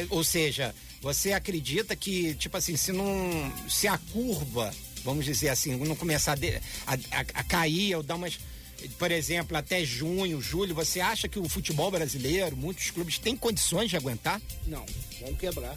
ou 0.10 0.24
seja, 0.24 0.74
você 1.02 1.34
acredita 1.34 1.94
que, 1.94 2.34
tipo 2.36 2.56
assim, 2.56 2.78
se 2.78 2.94
não. 2.94 3.54
Se 3.70 3.86
a 3.86 3.98
curva, 3.98 4.74
vamos 5.04 5.26
dizer 5.26 5.50
assim, 5.50 5.76
não 5.76 5.96
começar 5.96 6.38
a- 6.86 6.94
a- 6.94 7.26
a 7.34 7.44
cair 7.44 7.96
ou 7.96 8.02
dar 8.02 8.16
umas. 8.16 8.40
Por 8.98 9.12
exemplo, 9.12 9.58
até 9.58 9.84
junho, 9.84 10.42
julho, 10.42 10.76
você 10.76 11.00
acha 11.00 11.28
que 11.28 11.40
o 11.40 11.50
futebol 11.50 11.90
brasileiro, 11.90 12.56
muitos 12.56 12.92
clubes, 12.92 13.18
têm 13.18 13.36
condições 13.36 13.90
de 13.90 13.98
aguentar? 13.98 14.42
Não, 14.66 14.86
vamos 15.22 15.40
quebrar. 15.40 15.76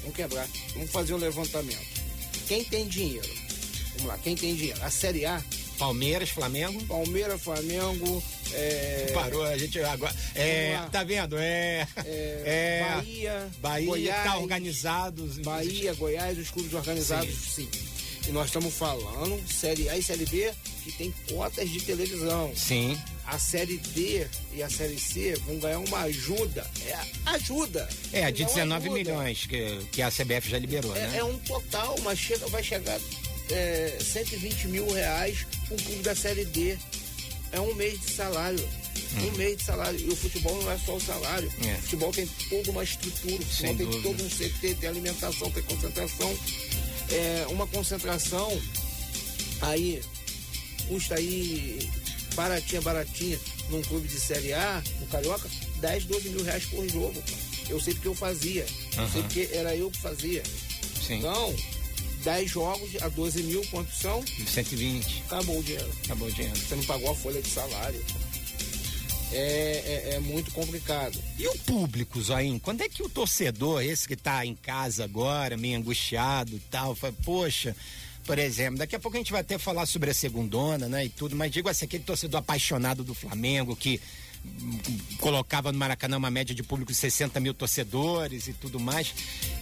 Vamos 0.00 0.16
quebrar. 0.16 0.48
Vamos 0.74 0.90
fazer 0.90 1.14
o 1.14 1.16
levantamento. 1.16 1.86
quem 2.46 2.64
tem 2.64 2.86
dinheiro? 2.88 3.28
Vamos 3.94 4.06
lá, 4.08 4.18
quem 4.18 4.36
tem 4.36 4.54
dinheiro? 4.54 4.82
A 4.82 4.90
Série 4.90 5.26
A, 5.26 5.42
Palmeiras, 5.78 6.30
Flamengo. 6.30 6.82
Palmeiras, 6.84 7.40
Flamengo, 7.42 8.22
é, 8.52 9.10
Parou, 9.12 9.44
a 9.44 9.56
gente 9.56 9.78
agora. 9.80 10.14
É, 10.34 10.78
tá 10.90 11.04
vendo? 11.04 11.36
É. 11.38 11.86
é, 12.04 12.42
é, 12.44 12.86
Bahia, 12.88 13.48
Bahia 13.60 13.86
Goiás, 13.86 14.24
tá 14.24 14.38
organizado. 14.38 15.26
Bahia, 15.44 15.94
Goiás, 15.94 16.38
os 16.38 16.50
clubes 16.50 16.72
organizados, 16.72 17.34
sim. 17.34 17.68
E 18.28 18.32
nós 18.32 18.46
estamos 18.46 18.74
falando 18.74 19.40
Série 19.48 19.88
A 19.88 19.96
e 19.96 20.02
Série 20.02 20.26
B 20.26 20.52
que 20.82 20.92
tem 20.92 21.14
cotas 21.28 21.68
de 21.70 21.80
televisão. 21.80 22.52
Sim. 22.56 22.98
A 23.26 23.38
Série 23.38 23.76
D 23.78 24.26
e 24.54 24.62
a 24.62 24.70
Série 24.70 24.98
C 24.98 25.34
vão 25.46 25.58
ganhar 25.58 25.78
uma 25.78 25.98
ajuda. 26.00 26.68
É 26.86 26.96
ajuda. 27.26 27.88
É, 28.12 28.30
de 28.30 28.42
Não 28.42 28.48
19 28.54 28.84
ajuda. 28.88 28.98
milhões 28.98 29.46
que, 29.46 29.78
que 29.92 30.02
a 30.02 30.10
CBF 30.10 30.48
já 30.50 30.58
liberou, 30.58 30.94
É, 30.96 31.06
né? 31.08 31.18
é 31.18 31.24
um 31.24 31.38
total, 31.40 31.96
mas 32.02 32.18
chega, 32.18 32.46
vai 32.48 32.62
chegar 32.62 33.00
é, 33.50 33.98
120 34.00 34.68
mil 34.68 34.88
reais 34.92 35.46
para 35.66 35.74
um 35.74 35.78
clube 35.78 36.02
da 36.02 36.14
Série 36.14 36.44
D. 36.44 36.76
É 37.52 37.60
um 37.60 37.74
mês 37.74 38.00
de 38.00 38.10
salário. 38.10 38.68
Um 39.18 39.36
mês 39.36 39.56
de 39.58 39.62
salário. 39.64 39.98
E 40.00 40.08
o 40.08 40.16
futebol 40.16 40.60
não 40.62 40.70
é 40.70 40.78
só 40.78 40.96
o 40.96 41.00
salário. 41.00 41.48
Hum. 41.62 41.68
É. 41.68 41.74
O 41.74 41.82
futebol 41.82 42.12
tem 42.12 42.26
toda 42.50 42.70
uma 42.72 42.82
estrutura. 42.84 43.34
O 43.34 43.44
futebol 43.44 43.52
Sem 43.68 43.76
tem 43.76 43.86
dúvida. 43.86 44.02
todo 44.02 44.24
um 44.24 44.28
CT, 44.28 44.74
tem 44.80 44.88
alimentação, 44.88 45.50
tem 45.52 45.62
concentração. 45.62 46.38
É, 47.10 47.46
uma 47.48 47.66
concentração 47.66 48.50
aí 49.60 50.02
custa 50.88 51.16
aí 51.16 51.88
baratinha, 52.34 52.80
baratinha, 52.82 53.40
num 53.70 53.82
clube 53.82 54.06
de 54.06 54.20
Série 54.20 54.52
A, 54.52 54.82
no 55.00 55.06
Carioca, 55.06 55.48
10, 55.80 56.04
12 56.04 56.28
mil 56.30 56.44
reais 56.44 56.64
por 56.66 56.88
jogo. 56.88 57.22
Eu 57.68 57.80
sei 57.80 57.94
porque 57.94 58.08
eu 58.08 58.14
fazia. 58.14 58.66
Eu 58.96 59.08
sei 59.08 59.22
porque 59.22 59.48
era 59.52 59.74
eu 59.74 59.90
que 59.90 59.98
fazia. 59.98 60.42
Sim. 61.04 61.18
Então, 61.18 61.54
10 62.22 62.50
jogos 62.50 62.90
a 63.02 63.08
12 63.08 63.42
mil, 63.44 63.64
quantos 63.70 63.98
são? 63.98 64.24
120. 64.26 65.24
Acabou 65.26 65.58
o 65.58 65.62
dinheiro. 65.62 65.90
Acabou 66.04 66.28
o 66.28 66.32
dinheiro. 66.32 66.56
Você 66.56 66.76
não 66.76 66.84
pagou 66.84 67.10
a 67.10 67.14
folha 67.14 67.42
de 67.42 67.48
salário. 67.48 68.04
É, 69.32 70.10
é, 70.12 70.14
é 70.14 70.18
muito 70.20 70.50
complicado. 70.52 71.18
E 71.38 71.46
o 71.48 71.58
público, 71.58 72.20
Zoinho? 72.20 72.60
Quando 72.60 72.82
é 72.82 72.88
que 72.88 73.02
o 73.02 73.08
torcedor, 73.08 73.82
esse 73.82 74.06
que 74.06 74.14
tá 74.16 74.46
em 74.46 74.54
casa 74.54 75.04
agora, 75.04 75.56
meio 75.56 75.76
angustiado 75.78 76.60
tal, 76.70 76.94
fala, 76.94 77.12
poxa, 77.24 77.74
por 78.24 78.38
exemplo, 78.38 78.78
daqui 78.78 78.94
a 78.94 79.00
pouco 79.00 79.16
a 79.16 79.20
gente 79.20 79.32
vai 79.32 79.40
até 79.40 79.58
falar 79.58 79.86
sobre 79.86 80.10
a 80.10 80.14
segundona, 80.14 80.88
né, 80.88 81.04
e 81.06 81.08
tudo, 81.08 81.34
mas 81.36 81.50
digo 81.50 81.68
assim, 81.68 81.84
aquele 81.84 82.04
torcedor 82.04 82.38
apaixonado 82.40 83.02
do 83.04 83.14
Flamengo 83.14 83.74
que 83.76 84.00
hum, 84.44 84.78
colocava 85.18 85.70
no 85.72 85.78
Maracanã 85.78 86.16
uma 86.16 86.30
média 86.30 86.54
de 86.54 86.62
público 86.62 86.92
de 86.92 86.98
60 86.98 87.38
mil 87.40 87.52
torcedores 87.54 88.46
e 88.48 88.52
tudo 88.52 88.78
mais. 88.80 89.12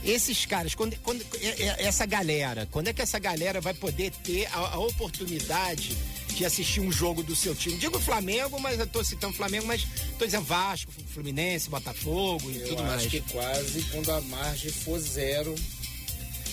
Esses 0.05 0.45
caras, 0.47 0.75
quando, 0.75 0.95
quando 0.99 1.25
é- 1.41 1.63
é- 1.63 1.87
essa 1.87 2.05
galera, 2.07 2.69
quando 2.71 2.89
é 2.89 2.93
que 2.93 3.03
essa 3.03 3.19
galera 3.19 3.61
vai 3.63 3.73
poder 3.75 4.11
ter 4.23 4.47
a, 4.47 4.59
a 4.75 4.79
oportunidade 4.79 5.97
de 6.35 6.45
assistir 6.45 6.81
um 6.81 6.91
jogo 6.93 7.23
do 7.23 7.35
seu 7.37 7.55
time? 7.55 7.77
Digo 7.79 7.99
Flamengo, 8.01 8.59
mas 8.61 8.79
eu 8.81 8.87
tô 8.87 9.03
citando 9.05 9.35
Flamengo, 9.35 9.67
mas 9.67 9.87
tô 10.19 10.25
dizendo 10.25 10.45
Vasco, 10.45 10.91
Fluminense, 11.13 11.71
Botafogo 11.71 12.51
e 12.51 12.57
Eu 12.59 12.69
tudo 12.69 12.83
acho 12.83 12.91
mais. 12.91 13.07
que 13.07 13.21
quase 13.21 13.83
quando 13.91 14.11
a 14.11 14.21
margem 14.23 14.71
for 14.71 14.99
zero. 14.99 15.55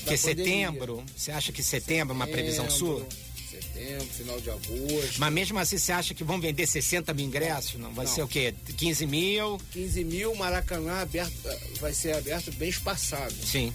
Porque 0.04 0.18
pandemia. 0.18 0.46
setembro, 0.46 1.04
você 1.16 1.32
acha 1.32 1.52
que 1.52 1.62
setembro 1.62 2.14
é 2.14 2.16
uma 2.16 2.28
previsão 2.28 2.70
sua? 2.70 3.06
Setembro, 3.52 4.06
final 4.08 4.40
de 4.42 4.50
agosto. 4.50 5.20
Mas 5.20 5.34
mesmo 5.34 5.60
assim, 5.60 5.78
você 5.78 5.92
acha 5.92 6.14
que 6.14 6.24
vão 6.24 6.40
vender 6.40 6.66
60 6.66 7.14
mil 7.14 7.26
ingressos? 7.26 7.76
Não, 7.80 7.94
vai 7.94 8.06
Não. 8.06 8.14
ser 8.14 8.24
o 8.24 8.28
quê? 8.28 8.54
15 8.78 9.06
mil? 9.06 9.60
15 9.72 10.04
mil, 10.04 10.34
Maracanã 10.36 11.02
aberto, 11.02 11.32
vai 11.80 11.94
ser 11.94 12.16
aberto 12.16 12.52
bem 12.54 12.70
espaçado. 12.70 13.34
Sim, 13.46 13.72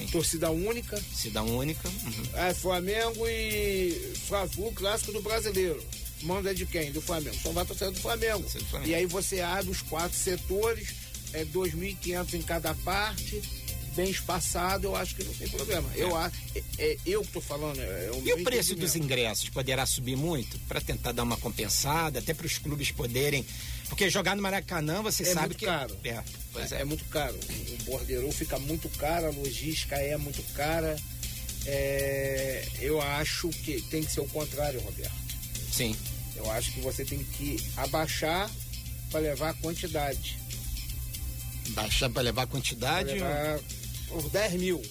sim. 0.00 0.06
Torcida 0.08 0.50
única, 0.50 1.00
Cidade 1.14 1.50
única. 1.50 1.88
uhum. 1.88 2.24
é 2.34 2.54
Flamengo 2.54 3.26
e 3.28 4.12
Fla-Flu, 4.26 4.72
clássico 4.72 5.12
do 5.12 5.22
brasileiro. 5.22 5.82
Manda 6.22 6.54
de 6.54 6.64
quem? 6.66 6.92
Do 6.92 7.00
Flamengo. 7.00 7.36
Só 7.42 7.52
vai 7.52 7.64
torcida 7.64 7.90
do 7.90 8.00
Flamengo. 8.00 8.40
Torcida 8.40 8.64
do 8.64 8.70
Flamengo. 8.70 8.90
E 8.90 8.94
aí 8.94 9.06
você 9.06 9.40
abre 9.40 9.70
os 9.70 9.82
quatro 9.82 10.16
setores, 10.16 10.94
é 11.32 11.44
2.500 11.44 12.34
em 12.34 12.42
cada 12.42 12.74
parte, 12.74 13.42
bem 13.96 14.10
espaçado, 14.10 14.86
eu 14.86 14.96
acho 14.96 15.16
que 15.16 15.24
não 15.24 15.32
tem 15.32 15.48
problema. 15.48 15.88
Eu 15.94 16.14
acho, 16.16 16.36
é, 16.54 16.62
é 16.78 16.96
eu 17.06 17.22
que 17.22 17.32
tô 17.32 17.40
falando. 17.40 17.80
É, 17.80 18.10
E 18.24 18.32
o 18.34 18.44
preço 18.44 18.76
dos 18.76 18.94
ingressos 18.94 19.48
poderá 19.48 19.86
subir 19.86 20.16
muito 20.16 20.58
para 20.60 20.80
tentar 20.80 21.12
dar 21.12 21.22
uma 21.22 21.36
compensada, 21.36 22.18
até 22.18 22.34
para 22.34 22.46
os 22.46 22.58
clubes 22.58 22.90
poderem. 22.90 23.44
Porque 23.88 24.10
jogar 24.10 24.34
no 24.36 24.42
Maracanã, 24.42 25.02
você 25.02 25.22
É 25.22 25.26
sabe 25.26 25.46
muito 25.48 25.58
que. 25.58 25.64
caro. 25.66 25.96
É, 26.04 26.22
pois 26.52 26.72
é, 26.72 26.80
é. 26.80 26.84
muito 26.84 27.04
caro. 27.06 27.38
O 27.78 27.82
borderou 27.84 28.32
fica 28.32 28.58
muito 28.58 28.88
caro, 28.98 29.26
a 29.26 29.30
logística 29.30 29.96
é 29.96 30.16
muito 30.16 30.42
cara. 30.54 30.96
É, 31.64 32.66
eu 32.80 33.00
acho 33.00 33.48
que 33.48 33.80
tem 33.82 34.02
que 34.02 34.10
ser 34.12 34.20
o 34.20 34.28
contrário, 34.28 34.80
Roberto. 34.80 35.12
Sim. 35.72 35.96
Eu 36.36 36.50
acho 36.50 36.72
que 36.72 36.80
você 36.80 37.04
tem 37.04 37.22
que 37.24 37.56
abaixar 37.76 38.50
para 39.10 39.20
levar 39.20 39.50
a 39.50 39.54
quantidade. 39.54 40.38
Baixar 41.70 42.08
para 42.10 42.22
levar 42.22 42.42
a 42.42 42.46
Pra 42.46 42.52
quantidade. 42.56 43.12
levar 43.14 43.58
uns 44.12 44.30
10 44.30 44.52
mil. 44.54 44.82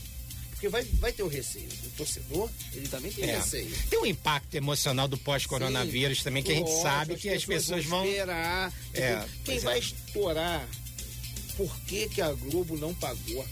Porque 0.55 0.69
vai, 0.69 0.83
vai 0.83 1.12
ter 1.13 1.21
o 1.24 1.27
receio. 1.27 1.67
O 1.85 1.89
torcedor, 1.97 2.50
ele 2.74 2.88
também 2.88 3.12
tem 3.12 3.29
É. 3.29 3.38
receio. 3.38 3.69
Tem 3.89 4.00
um 4.00 4.05
impacto 4.05 4.55
emocional 4.55 5.07
do 5.07 5.17
pós-coronavírus 5.17 6.24
também, 6.24 6.41
que 6.41 6.51
a 6.51 6.55
gente 6.55 6.71
sabe 6.81 7.15
que 7.17 7.29
as 7.29 7.45
pessoas 7.45 7.85
vão. 7.85 8.05
esperar. 8.05 8.74
É, 8.93 9.24
Quem 9.43 9.57
é. 9.57 9.59
vai 9.59 9.79
estourar? 9.79 10.67
Por 11.57 11.74
que, 11.81 12.09
que 12.09 12.21
a 12.21 12.31
Globo 12.33 12.77
não 12.77 12.93
pagou? 12.95 13.45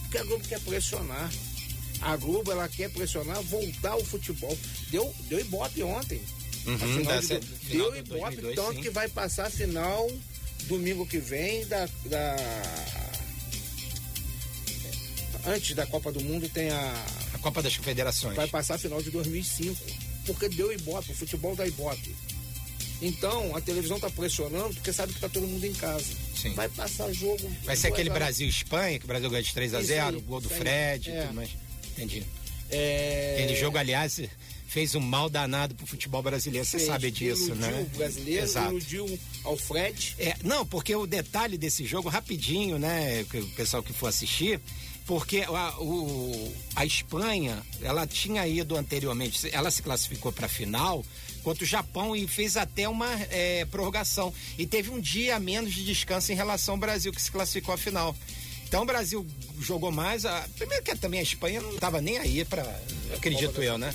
Porque 0.00 0.18
a 0.18 0.24
Globo 0.24 0.46
quer 0.48 0.60
pressionar. 0.60 1.30
A 2.00 2.16
Globo 2.16 2.50
ela 2.50 2.68
quer 2.68 2.90
pressionar, 2.90 3.40
voltar 3.42 3.92
ao 3.92 4.04
futebol. 4.04 4.58
Deu, 4.90 5.14
deu 5.28 5.38
ibope 5.40 5.82
ontem. 5.82 6.20
Uhum, 6.66 6.76
de- 7.02 7.38
deu 7.68 7.90
de 7.92 7.98
ibope, 7.98 8.36
2002, 8.36 8.54
tanto 8.56 8.74
sim. 8.74 8.80
que 8.82 8.90
vai 8.90 9.08
passar 9.08 9.50
final 9.50 10.10
domingo 10.68 11.04
que 11.06 11.18
vem 11.18 11.66
da, 11.66 11.86
da 12.06 12.36
antes 15.46 15.74
da 15.74 15.86
Copa 15.86 16.10
do 16.12 16.20
Mundo 16.22 16.48
tem 16.48 16.70
a 16.70 17.04
A 17.34 17.38
Copa 17.38 17.62
das 17.62 17.76
Confederações. 17.76 18.36
vai 18.36 18.46
passar 18.48 18.74
a 18.74 18.78
final 18.78 19.00
de 19.02 19.10
2005. 19.10 19.76
Porque 20.26 20.48
deu 20.48 20.72
ibope, 20.72 21.10
o 21.10 21.14
futebol 21.14 21.56
dá 21.56 21.66
ibope. 21.66 22.14
Então, 23.00 23.56
a 23.56 23.60
televisão 23.60 23.98
tá 23.98 24.08
pressionando 24.08 24.72
porque 24.74 24.92
sabe 24.92 25.12
que 25.12 25.18
tá 25.20 25.28
todo 25.28 25.44
mundo 25.46 25.64
em 25.66 25.72
casa. 25.72 26.04
Sim. 26.36 26.54
Vai 26.54 26.68
passar 26.68 27.12
jogo. 27.12 27.50
Vai 27.64 27.74
ser 27.74 27.88
aquele. 27.88 28.08
Brasil-Espanha, 28.10 28.98
que 29.00 29.04
o 29.04 29.08
Brasil 29.08 29.28
ganha 29.28 29.42
de 29.42 29.52
3 29.52 29.74
a 29.74 29.78
Isso 29.80 29.88
0 29.88 30.16
aí, 30.16 30.22
gol 30.22 30.40
do. 30.40 30.48
Fred 30.48 31.10
e 31.10 31.12
É. 31.12 31.22
tudo 31.22 31.34
mais. 31.34 31.50
Entendi. 31.90 32.22
É... 32.70 33.38
Aquele 33.40 33.58
jogo, 33.58 33.76
aliás, 33.76 34.20
fez 34.68 34.94
um 34.94 35.00
mal 35.00 35.28
danado 35.28 35.74
pro 35.74 35.84
futebol 35.86 36.22
brasileiro. 36.22 36.64
Você 36.64 36.78
sabe 36.78 37.10
disso, 37.10 37.46
iludiu 37.48 37.56
né? 37.70 37.80
o 37.92 37.96
brasileiro, 37.96 38.44
Exato. 38.44 38.70
iludiu 38.70 39.18
ao 39.42 39.56
Fred. 39.56 40.14
É, 40.20 40.36
não, 40.44 40.64
porque 40.64 40.94
o 40.94 41.04
detalhe 41.06 41.58
desse 41.58 41.84
jogo, 41.84 42.08
rapidinho, 42.08 42.78
né, 42.78 43.26
o 43.34 43.46
pessoal 43.56 43.82
que 43.82 43.92
for 43.92 44.06
assistir, 44.06 44.60
porque 45.06 45.40
a, 45.42 45.80
o, 45.80 46.54
a 46.76 46.84
Espanha, 46.84 47.62
ela 47.80 48.06
tinha 48.06 48.46
ido 48.46 48.76
anteriormente, 48.76 49.48
ela 49.52 49.70
se 49.70 49.82
classificou 49.82 50.32
para 50.32 50.46
a 50.46 50.48
final 50.48 51.04
contra 51.42 51.64
o 51.64 51.66
Japão 51.66 52.14
e 52.14 52.26
fez 52.26 52.56
até 52.56 52.88
uma 52.88 53.10
é, 53.30 53.64
prorrogação. 53.64 54.32
E 54.56 54.66
teve 54.66 54.90
um 54.90 55.00
dia 55.00 55.38
menos 55.38 55.74
de 55.74 55.84
descanso 55.84 56.32
em 56.32 56.36
relação 56.36 56.74
ao 56.74 56.80
Brasil, 56.80 57.12
que 57.12 57.20
se 57.20 57.30
classificou 57.30 57.74
à 57.74 57.78
final. 57.78 58.16
Então 58.72 58.84
o 58.84 58.86
Brasil 58.86 59.26
jogou 59.60 59.90
mais. 59.92 60.24
A, 60.24 60.48
primeiro 60.56 60.82
que 60.82 60.96
também 60.96 61.20
a 61.20 61.22
Espanha 61.22 61.60
não 61.60 61.74
estava 61.74 62.00
nem 62.00 62.16
aí 62.16 62.42
para, 62.42 62.62
acredito 63.14 63.62
eu, 63.62 63.76
né? 63.76 63.92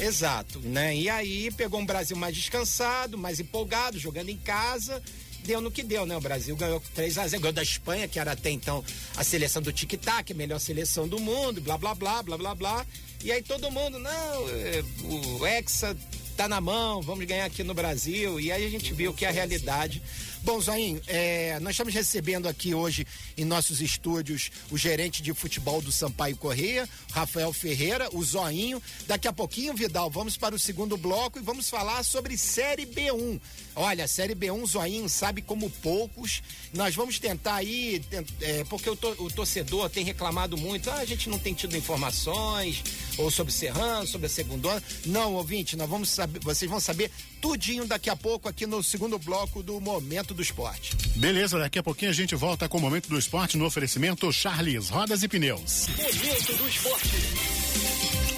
Exato, 0.00 0.60
né? 0.60 0.94
E 0.94 1.08
aí 1.08 1.50
pegou 1.52 1.80
um 1.80 1.86
Brasil 1.86 2.14
mais 2.14 2.36
descansado, 2.36 3.16
mais 3.16 3.40
empolgado, 3.40 3.98
jogando 3.98 4.28
em 4.28 4.36
casa. 4.36 5.02
Deu 5.44 5.60
no 5.60 5.70
que 5.70 5.82
deu, 5.82 6.04
né? 6.04 6.16
O 6.16 6.20
Brasil 6.20 6.54
ganhou 6.56 6.82
3 6.94 7.18
a 7.18 7.26
0 7.26 7.42
ganhou 7.42 7.52
da 7.52 7.62
Espanha, 7.62 8.06
que 8.06 8.18
era 8.18 8.32
até 8.32 8.50
então 8.50 8.84
a 9.16 9.24
seleção 9.24 9.62
do 9.62 9.72
tic-tac, 9.72 10.32
a 10.32 10.36
melhor 10.36 10.58
seleção 10.58 11.08
do 11.08 11.18
mundo, 11.18 11.60
blá, 11.60 11.78
blá, 11.78 11.94
blá, 11.94 12.22
blá, 12.22 12.36
blá, 12.36 12.54
blá. 12.54 12.86
E 13.24 13.32
aí 13.32 13.42
todo 13.42 13.70
mundo, 13.70 13.98
não, 13.98 14.48
é, 14.48 14.84
o 15.04 15.46
Hexa 15.46 15.96
tá 16.36 16.46
na 16.46 16.60
mão, 16.60 17.02
vamos 17.02 17.24
ganhar 17.24 17.46
aqui 17.46 17.64
no 17.64 17.74
Brasil. 17.74 18.38
E 18.38 18.52
aí 18.52 18.64
a 18.64 18.70
gente 18.70 18.94
viu 18.94 19.12
que 19.12 19.26
a 19.26 19.30
realidade. 19.30 20.00
Bom, 20.48 20.62
Zoinho, 20.62 20.98
é, 21.08 21.60
nós 21.60 21.72
estamos 21.72 21.92
recebendo 21.92 22.48
aqui 22.48 22.72
hoje 22.72 23.06
em 23.36 23.44
nossos 23.44 23.82
estúdios 23.82 24.50
o 24.70 24.78
gerente 24.78 25.22
de 25.22 25.34
futebol 25.34 25.82
do 25.82 25.92
Sampaio 25.92 26.38
Correia, 26.38 26.88
Rafael 27.12 27.52
Ferreira, 27.52 28.08
o 28.14 28.24
Zoinho. 28.24 28.82
Daqui 29.06 29.28
a 29.28 29.32
pouquinho, 29.32 29.74
Vidal, 29.74 30.08
vamos 30.08 30.38
para 30.38 30.54
o 30.54 30.58
segundo 30.58 30.96
bloco 30.96 31.38
e 31.38 31.42
vamos 31.42 31.68
falar 31.68 32.02
sobre 32.02 32.38
Série 32.38 32.86
B1. 32.86 33.38
Olha, 33.76 34.08
Série 34.08 34.34
B1, 34.34 34.66
Zoinho 34.66 35.06
sabe 35.06 35.42
como 35.42 35.68
poucos. 35.68 36.42
Nós 36.72 36.94
vamos 36.94 37.18
tentar 37.18 37.56
aí, 37.56 38.02
é, 38.40 38.64
porque 38.64 38.88
o, 38.88 38.96
to- 38.96 39.16
o 39.22 39.30
torcedor 39.30 39.90
tem 39.90 40.02
reclamado 40.02 40.56
muito, 40.56 40.90
ah, 40.90 40.94
a 41.00 41.04
gente 41.04 41.28
não 41.28 41.38
tem 41.38 41.52
tido 41.52 41.76
informações, 41.76 42.82
ou 43.18 43.30
sobre 43.30 43.52
Serrano, 43.52 44.06
sobre 44.06 44.28
a 44.28 44.30
segunda. 44.30 44.82
Não, 45.04 45.34
ouvinte, 45.34 45.76
nós 45.76 45.90
vamos 45.90 46.08
saber, 46.08 46.40
vocês 46.40 46.70
vão 46.70 46.80
saber 46.80 47.10
tudinho 47.40 47.86
daqui 47.86 48.10
a 48.10 48.16
pouco 48.16 48.48
aqui 48.48 48.66
no 48.66 48.82
segundo 48.82 49.18
bloco 49.18 49.62
do 49.62 49.80
Momento 49.80 50.34
do 50.34 50.42
Esporte. 50.42 50.96
Beleza, 51.16 51.58
daqui 51.58 51.78
a 51.78 51.82
pouquinho 51.82 52.10
a 52.10 52.14
gente 52.14 52.34
volta 52.34 52.68
com 52.68 52.78
o 52.78 52.80
momento 52.80 53.08
do 53.08 53.18
esporte 53.18 53.56
no 53.56 53.64
oferecimento 53.64 54.32
Charles 54.32 54.88
Rodas 54.88 55.22
e 55.22 55.28
Pneus. 55.28 55.86
Momento 55.88 56.56
do 56.56 56.68
Esporte. 56.68 57.08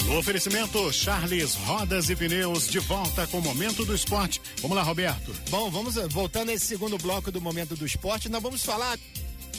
O 0.08 0.18
oferecimento 0.18 0.92
Charles 0.92 1.54
Rodas 1.54 2.10
e 2.10 2.16
Pneus 2.16 2.68
de 2.68 2.80
volta 2.80 3.26
com 3.28 3.38
o 3.38 3.42
momento 3.42 3.84
do 3.84 3.94
esporte. 3.94 4.40
Vamos 4.60 4.76
lá, 4.76 4.82
Roberto. 4.82 5.32
Bom, 5.50 5.70
vamos 5.70 5.94
voltando 6.10 6.50
a 6.50 6.52
esse 6.52 6.66
segundo 6.66 6.98
bloco 6.98 7.30
do 7.30 7.40
momento 7.40 7.76
do 7.76 7.86
esporte, 7.86 8.28
nós 8.28 8.42
vamos 8.42 8.64
falar 8.64 8.98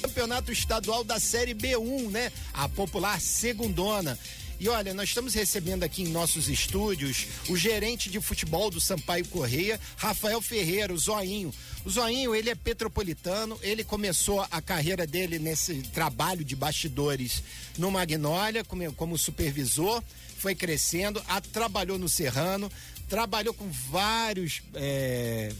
campeonato 0.01 0.51
estadual 0.51 1.03
da 1.03 1.19
Série 1.19 1.53
B1, 1.53 2.09
né? 2.09 2.31
A 2.53 2.67
popular 2.67 3.21
segundona. 3.21 4.17
E 4.61 4.69
olha, 4.69 4.93
nós 4.93 5.09
estamos 5.09 5.33
recebendo 5.33 5.83
aqui 5.83 6.03
em 6.03 6.09
nossos 6.09 6.47
estúdios 6.47 7.25
o 7.49 7.57
gerente 7.57 8.11
de 8.11 8.21
futebol 8.21 8.69
do 8.69 8.79
Sampaio 8.79 9.27
Correia, 9.27 9.79
Rafael 9.97 10.39
Ferreira, 10.39 10.93
o 10.93 10.97
Zoinho. 10.99 11.51
O 11.83 11.89
Zoinho, 11.89 12.35
ele 12.35 12.51
é 12.51 12.53
petropolitano, 12.53 13.57
ele 13.63 13.83
começou 13.83 14.45
a 14.51 14.61
carreira 14.61 15.07
dele 15.07 15.39
nesse 15.39 15.81
trabalho 15.81 16.45
de 16.45 16.55
bastidores 16.55 17.41
no 17.75 17.89
Magnólia, 17.89 18.63
como, 18.63 18.93
como 18.93 19.17
supervisor, 19.17 20.03
foi 20.37 20.53
crescendo, 20.53 21.19
a, 21.27 21.41
trabalhou 21.41 21.97
no 21.97 22.07
Serrano, 22.07 22.71
trabalhou 23.09 23.55
com 23.55 23.67
vários 23.67 24.61
é, 24.75 25.51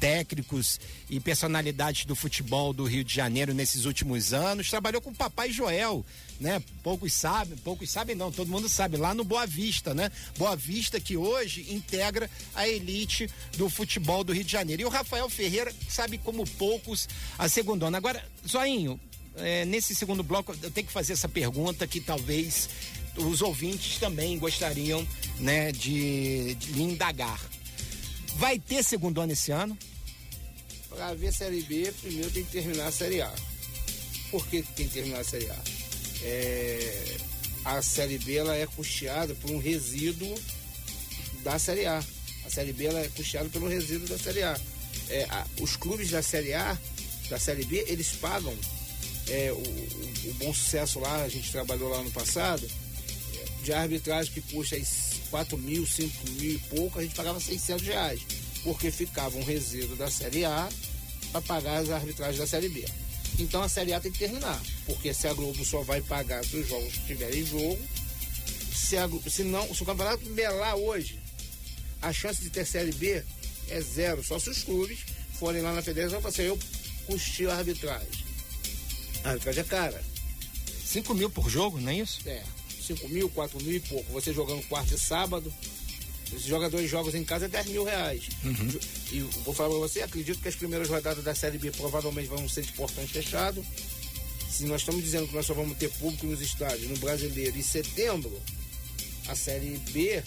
técnicos 0.00 0.80
e 1.10 1.20
personalidades 1.20 2.06
do 2.06 2.16
futebol 2.16 2.72
do 2.72 2.84
Rio 2.84 3.04
de 3.04 3.14
Janeiro 3.14 3.52
nesses 3.52 3.84
últimos 3.84 4.32
anos. 4.32 4.70
Trabalhou 4.70 5.02
com 5.02 5.10
o 5.10 5.14
Papai 5.14 5.52
Joel, 5.52 6.04
né? 6.40 6.62
Poucos 6.82 7.12
sabem, 7.12 7.56
poucos 7.58 7.90
sabem 7.90 8.16
não, 8.16 8.32
todo 8.32 8.50
mundo 8.50 8.68
sabe, 8.68 8.96
lá 8.96 9.14
no 9.14 9.22
Boa 9.22 9.46
Vista, 9.46 9.92
né? 9.94 10.10
Boa 10.38 10.56
Vista 10.56 10.98
que 10.98 11.16
hoje 11.16 11.66
integra 11.70 12.30
a 12.54 12.66
elite 12.66 13.28
do 13.58 13.68
futebol 13.68 14.24
do 14.24 14.32
Rio 14.32 14.44
de 14.44 14.52
Janeiro. 14.52 14.82
E 14.82 14.84
o 14.86 14.88
Rafael 14.88 15.28
Ferreira 15.28 15.72
sabe 15.88 16.16
como 16.16 16.46
poucos 16.46 17.06
a 17.38 17.48
segundona. 17.48 17.98
Agora, 17.98 18.24
Zoinho, 18.48 18.98
é, 19.36 19.66
nesse 19.66 19.94
segundo 19.94 20.22
bloco 20.22 20.56
eu 20.62 20.70
tenho 20.70 20.86
que 20.86 20.92
fazer 20.92 21.12
essa 21.12 21.28
pergunta 21.28 21.86
que 21.86 22.00
talvez 22.00 22.68
os 23.16 23.42
ouvintes 23.42 23.98
também 23.98 24.38
gostariam, 24.38 25.06
né, 25.38 25.72
de, 25.72 26.54
de 26.54 26.82
indagar. 26.82 27.40
Vai 28.40 28.58
ter 28.58 28.82
segundo 28.82 29.20
ano 29.20 29.32
esse 29.32 29.52
ano? 29.52 29.76
Para 30.88 31.12
ver 31.12 31.28
a 31.28 31.32
Série 31.32 31.60
B, 31.60 31.92
primeiro 32.00 32.30
tem 32.30 32.42
que 32.42 32.50
terminar 32.50 32.86
a 32.86 32.90
Série 32.90 33.20
A. 33.20 33.30
Por 34.30 34.46
que 34.46 34.62
tem 34.62 34.88
que 34.88 34.94
terminar 34.94 35.20
a 35.20 35.24
Série 35.24 35.50
A? 35.50 35.58
É, 36.22 37.16
a 37.66 37.82
Série 37.82 38.16
B 38.16 38.36
ela 38.36 38.56
é 38.56 38.66
custeada 38.66 39.34
por 39.34 39.50
um 39.50 39.58
resíduo 39.58 40.34
da 41.42 41.58
Série 41.58 41.84
A. 41.84 42.02
A 42.46 42.50
Série 42.50 42.72
B 42.72 42.86
ela 42.86 43.00
é 43.00 43.08
custeada 43.08 43.46
pelo 43.50 43.68
resíduo 43.68 44.08
da 44.08 44.18
Série 44.18 44.42
A. 44.42 44.58
É, 45.10 45.24
a 45.24 45.46
os 45.60 45.76
clubes 45.76 46.08
da 46.08 46.22
Série 46.22 46.54
A, 46.54 46.78
da 47.28 47.38
Série 47.38 47.66
B, 47.66 47.84
eles 47.88 48.12
pagam 48.12 48.56
é, 49.28 49.52
o, 49.52 49.56
o, 49.56 50.30
o, 50.30 50.34
bom 50.38 50.54
sucesso 50.54 50.98
lá, 50.98 51.24
a 51.24 51.28
gente 51.28 51.52
trabalhou 51.52 51.90
lá 51.90 52.02
no 52.02 52.10
passado, 52.10 52.66
de 53.62 53.70
arbitragem 53.70 54.32
que 54.32 54.40
custa 54.40 54.78
4 55.30 55.56
mil, 55.56 55.86
5 55.86 56.30
mil 56.30 56.54
e 56.54 56.58
pouco, 56.58 56.98
a 56.98 57.02
gente 57.02 57.14
pagava 57.14 57.40
600 57.40 57.86
reais 57.86 58.20
porque 58.62 58.90
ficava 58.90 59.36
um 59.36 59.44
resíduo 59.44 59.96
da 59.96 60.10
Série 60.10 60.44
A 60.44 60.68
para 61.32 61.40
pagar 61.42 61.78
as 61.78 61.90
arbitragens 61.90 62.38
da 62.38 62.46
Série 62.46 62.68
B. 62.68 62.84
Então 63.38 63.62
a 63.62 63.68
Série 63.68 63.92
A 63.92 64.00
tem 64.00 64.12
que 64.12 64.18
terminar, 64.18 64.60
porque 64.86 65.14
se 65.14 65.26
a 65.26 65.32
Globo 65.32 65.64
só 65.64 65.82
vai 65.82 66.00
pagar 66.02 66.44
se 66.44 66.56
os 66.56 66.68
jogos 66.68 66.94
estiverem 66.94 67.40
em 67.40 67.46
jogo, 67.46 67.78
se, 68.74 68.96
a, 68.96 69.08
se, 69.28 69.44
não, 69.44 69.72
se 69.74 69.82
o 69.82 69.86
campeonato 69.86 70.24
melar 70.30 70.76
hoje, 70.76 71.20
a 72.02 72.12
chance 72.12 72.42
de 72.42 72.50
ter 72.50 72.66
Série 72.66 72.92
B 72.92 73.22
é 73.68 73.80
zero, 73.80 74.22
só 74.22 74.38
se 74.38 74.50
os 74.50 74.62
clubes 74.62 74.98
forem 75.38 75.62
lá 75.62 75.72
na 75.72 75.82
federação 75.82 76.18
e 76.18 76.22
falar 76.22 76.34
assim, 76.34 76.42
eu 76.42 76.58
custio 77.06 77.50
a 77.50 77.56
arbitragem. 77.56 78.24
A 79.24 79.30
arbitragem 79.30 79.62
é 79.62 79.66
cara. 79.66 80.02
5 80.84 81.14
mil 81.14 81.30
por 81.30 81.48
jogo, 81.48 81.80
não 81.80 81.92
é 81.92 81.96
isso? 81.96 82.20
É, 82.26 82.42
5 82.96 83.08
mil, 83.08 83.28
4 83.28 83.62
mil 83.62 83.76
e 83.76 83.80
pouco. 83.80 84.12
Você 84.12 84.32
jogando 84.32 84.62
quarta 84.68 84.94
e 84.94 84.98
sábado, 84.98 85.52
você 86.30 86.48
joga 86.48 86.70
dois 86.70 86.88
jogos 86.90 87.14
em 87.14 87.24
casa 87.24 87.46
é 87.46 87.48
10 87.48 87.66
mil 87.66 87.84
reais. 87.84 88.28
Uhum. 88.44 88.80
E 89.12 89.20
vou 89.44 89.54
falar 89.54 89.70
pra 89.70 89.78
você, 89.78 90.02
acredito 90.02 90.40
que 90.40 90.48
as 90.48 90.54
primeiras 90.54 90.88
rodadas 90.88 91.24
da 91.24 91.34
Série 91.34 91.58
B 91.58 91.70
provavelmente 91.70 92.28
vão 92.28 92.48
ser 92.48 92.62
de 92.62 92.72
portão 92.72 93.06
fechado. 93.06 93.64
Se 94.48 94.64
nós 94.64 94.82
estamos 94.82 95.02
dizendo 95.02 95.28
que 95.28 95.34
nós 95.34 95.46
só 95.46 95.54
vamos 95.54 95.76
ter 95.78 95.90
público 95.90 96.26
nos 96.26 96.40
estádios 96.40 96.88
no 96.88 96.96
brasileiro 96.98 97.56
em 97.56 97.62
setembro, 97.62 98.40
a 99.28 99.34
Série 99.34 99.78
B 99.90 100.22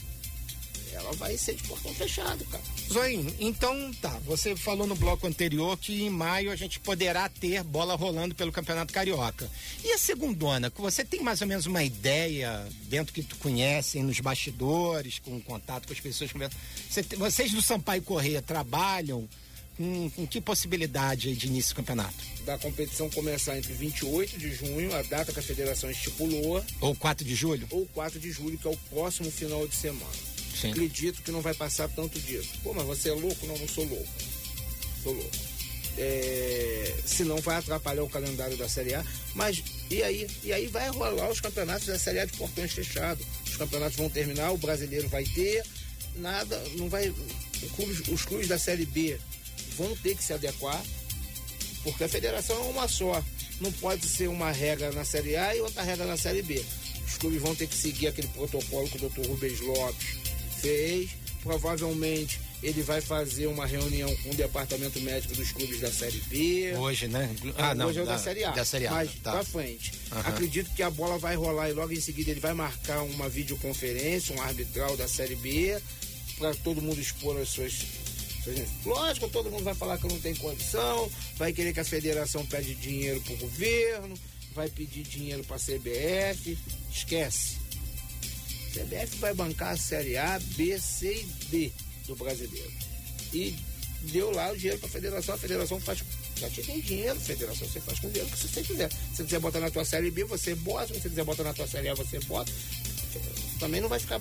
ela 0.94 1.12
vai 1.14 1.38
ser 1.38 1.56
de 1.56 1.64
portão 1.64 1.94
fechado, 1.94 2.44
cara. 2.46 2.64
Zoinho, 2.92 3.34
então 3.40 3.92
tá, 4.02 4.20
você 4.26 4.56
falou 4.56 4.86
no 4.86 4.96
bloco 4.96 5.28
anterior 5.28 5.78
que 5.78 6.04
em 6.04 6.10
maio 6.10 6.52
a 6.52 6.56
gente 6.56 6.80
poderá 6.80 7.28
ter 7.30 7.64
bola 7.64 7.96
rolando 7.96 8.36
pelo 8.36 8.52
Campeonato 8.52 8.94
Carioca. 8.94 9.50
E 9.84 9.92
a 9.92 9.98
segundona, 9.98 10.72
você 10.76 11.04
tem 11.04 11.22
mais 11.22 11.42
ou 11.42 11.48
menos 11.48 11.66
uma 11.66 11.84
ideia, 11.84 12.68
dentro 12.84 13.14
que 13.14 13.24
tu 13.24 13.36
conhece, 13.38 14.02
nos 14.02 14.20
bastidores, 14.20 15.20
com 15.20 15.40
contato 15.42 15.88
com 15.88 15.94
as 15.94 16.00
pessoas, 16.00 16.32
você, 16.90 17.04
vocês 17.18 17.52
do 17.52 17.62
Sampaio 17.62 18.02
Correia 18.02 18.42
trabalham 18.42 19.28
com, 19.78 20.10
com, 20.12 20.28
que 20.28 20.40
possibilidade 20.40 21.36
de 21.36 21.48
início 21.48 21.74
do 21.74 21.78
campeonato? 21.78 22.14
Da 22.46 22.58
competição 22.58 23.10
começar 23.10 23.58
entre 23.58 23.74
28 23.74 24.38
de 24.38 24.54
junho, 24.54 24.94
a 24.96 25.02
data 25.02 25.32
que 25.32 25.40
a 25.40 25.44
federação 25.44 25.90
estipulou. 25.90 26.64
Ou 26.80 26.96
4 26.96 27.26
de 27.26 27.36
julho? 27.36 27.68
Ou 27.72 27.86
4 27.88 28.20
de 28.20 28.32
julho, 28.32 28.58
que 28.58 28.68
é 28.68 28.72
o 28.72 28.78
próximo 28.90 29.32
final 29.32 29.68
de 29.68 29.76
semana. 29.76 30.33
Sim. 30.64 30.72
Acredito 30.72 31.22
que 31.22 31.32
não 31.32 31.42
vai 31.42 31.54
passar 31.54 31.90
tanto 31.90 32.18
disso. 32.22 32.52
Pô, 32.64 32.74
mas 32.74 32.86
você 32.86 33.10
é 33.10 33.14
louco? 33.14 33.46
Não, 33.46 33.58
não 33.58 33.68
sou 33.68 33.84
louco. 33.84 34.08
Sou 35.04 35.14
louco. 35.14 35.32
É, 35.98 36.96
se 37.06 37.26
não 37.26 37.38
vai 37.42 37.58
atrapalhar 37.58 38.02
o 38.02 38.10
calendário 38.10 38.56
da 38.56 38.68
Série 38.70 38.96
A, 38.96 39.06
mas 39.36 39.62
e 39.92 40.02
aí? 40.02 40.28
E 40.42 40.54
aí 40.54 40.68
vai 40.68 40.88
rolar 40.88 41.30
os 41.30 41.42
campeonatos 41.42 41.86
da 41.86 42.00
Série 42.00 42.20
A 42.20 42.26
de 42.26 42.38
portões 42.38 42.72
fechados. 42.72 43.26
Os 43.46 43.58
campeonatos 43.58 43.98
vão 43.98 44.10
terminar, 44.10 44.52
o 44.52 44.58
brasileiro 44.58 45.10
vai 45.10 45.26
ter, 45.26 45.64
nada, 46.16 46.58
não 46.78 46.88
vai. 46.88 47.14
Clubes, 47.76 48.08
os 48.08 48.24
clubes 48.24 48.48
da 48.48 48.58
Série 48.58 48.86
B 48.86 49.20
vão 49.78 49.96
ter 49.98 50.16
que 50.16 50.24
se 50.24 50.34
adequar, 50.34 50.82
porque 51.84 52.06
a 52.06 52.10
federação 52.10 52.56
é 52.56 52.70
uma 52.70 52.88
só. 52.88 53.22
Não 53.60 53.72
pode 53.74 54.08
ser 54.08 54.30
uma 54.30 54.52
regra 54.52 54.92
na 54.94 55.04
Série 55.04 55.36
A 55.36 55.56
e 55.56 55.60
outra 55.60 55.84
regra 55.84 56.06
na 56.06 56.18
Série 56.18 56.42
B. 56.42 56.64
Os 57.06 57.18
clubes 57.18 57.42
vão 57.42 57.54
ter 57.54 57.68
que 57.68 57.76
seguir 57.76 58.08
aquele 58.08 58.30
protocolo 58.30 58.90
que 58.90 58.98
o 58.98 59.10
Dr. 59.10 59.28
Rubens 59.28 59.60
Lopes 59.60 60.23
fez. 60.64 61.12
Provavelmente 61.44 62.40
ele 62.64 62.82
vai 62.82 63.02
fazer 63.02 63.48
uma 63.48 63.66
reunião 63.66 64.16
com 64.18 64.30
o 64.30 64.34
departamento 64.34 65.00
médico 65.02 65.36
dos 65.36 65.52
clubes 65.52 65.82
da 65.82 65.92
Série 65.92 66.22
B. 66.22 66.74
Hoje, 66.78 67.10
né? 67.10 67.30
Ah, 67.58 67.76
não. 67.76 67.88
Hoje 67.88 68.00
é 68.00 68.04
o 68.04 68.06
da, 68.06 68.14
da 68.14 68.18
Série 68.18 68.44
A. 68.46 68.52
Da 68.52 68.64
Série 68.64 68.88
A. 68.88 68.92
Mas 68.92 69.12
tá. 69.22 69.34
pra 69.34 69.44
frente. 69.44 69.92
Uhum. 70.10 70.20
Acredito 70.20 70.74
que 70.74 70.82
a 70.82 70.90
bola 70.90 71.18
vai 71.18 71.36
rolar 71.36 71.70
e 71.70 71.74
logo 71.74 71.92
em 71.92 72.00
seguida 72.00 72.32
ele 72.32 72.40
vai 72.40 72.54
marcar 72.54 73.02
uma 73.04 73.28
videoconferência, 73.28 74.34
um 74.34 74.42
arbitral 74.42 74.96
da 74.96 75.10
Série 75.10 75.36
B, 75.36 75.78
para 76.38 76.56
todo 76.56 76.82
mundo 76.82 77.02
expor 77.02 77.38
as 77.38 77.50
suas. 77.50 77.86
Lógico, 78.86 79.30
todo 79.30 79.52
mundo 79.52 79.64
vai 79.64 79.76
falar 79.76 79.98
que 79.98 80.08
não 80.08 80.20
tem 80.20 80.36
condição, 80.36 81.10
vai 81.38 81.52
querer 81.52 81.74
que 81.74 81.80
a 81.80 81.86
federação 81.86 82.46
pede 82.46 82.76
dinheiro 82.76 83.22
pro 83.22 83.38
governo, 83.38 84.16
vai 84.54 84.70
pedir 84.70 85.04
dinheiro 85.04 85.44
pra 85.44 85.58
CBF. 85.58 86.58
Esquece 86.92 87.63
CBF 88.74 89.18
vai 89.18 89.34
bancar 89.34 89.74
a 89.74 89.78
Série 89.78 90.18
A, 90.18 90.40
B, 90.56 90.80
C 90.80 91.14
e 91.14 91.26
D 91.46 91.72
do 92.08 92.16
brasileiro. 92.16 92.72
E 93.32 93.56
deu 94.12 94.32
lá 94.32 94.52
o 94.52 94.58
dinheiro 94.58 94.80
para 94.80 94.90
a 94.90 94.92
federação, 94.92 95.36
a 95.36 95.38
federação 95.38 95.80
faz. 95.80 96.04
Já 96.38 96.50
te 96.50 96.64
tem 96.64 96.82
dinheiro, 96.82 97.20
federação, 97.20 97.68
você 97.68 97.80
faz 97.80 98.00
com 98.00 98.10
dinheiro 98.10 98.30
que 98.30 98.48
você 98.48 98.64
quiser. 98.64 98.92
Se 98.92 99.18
você 99.18 99.24
quiser 99.24 99.40
botar 99.40 99.60
na 99.60 99.70
tua 99.70 99.86
série 99.86 100.10
B, 100.10 100.24
você 100.24 100.56
bota. 100.56 100.88
Se 100.88 101.00
você 101.00 101.10
quiser 101.10 101.24
botar 101.24 101.44
na 101.44 101.54
tua 101.54 101.68
série 101.68 101.90
A, 101.90 101.94
você 101.94 102.20
bota. 102.22 102.52
Também 103.60 103.80
não 103.80 103.88
vai 103.88 104.00
ficar 104.00 104.20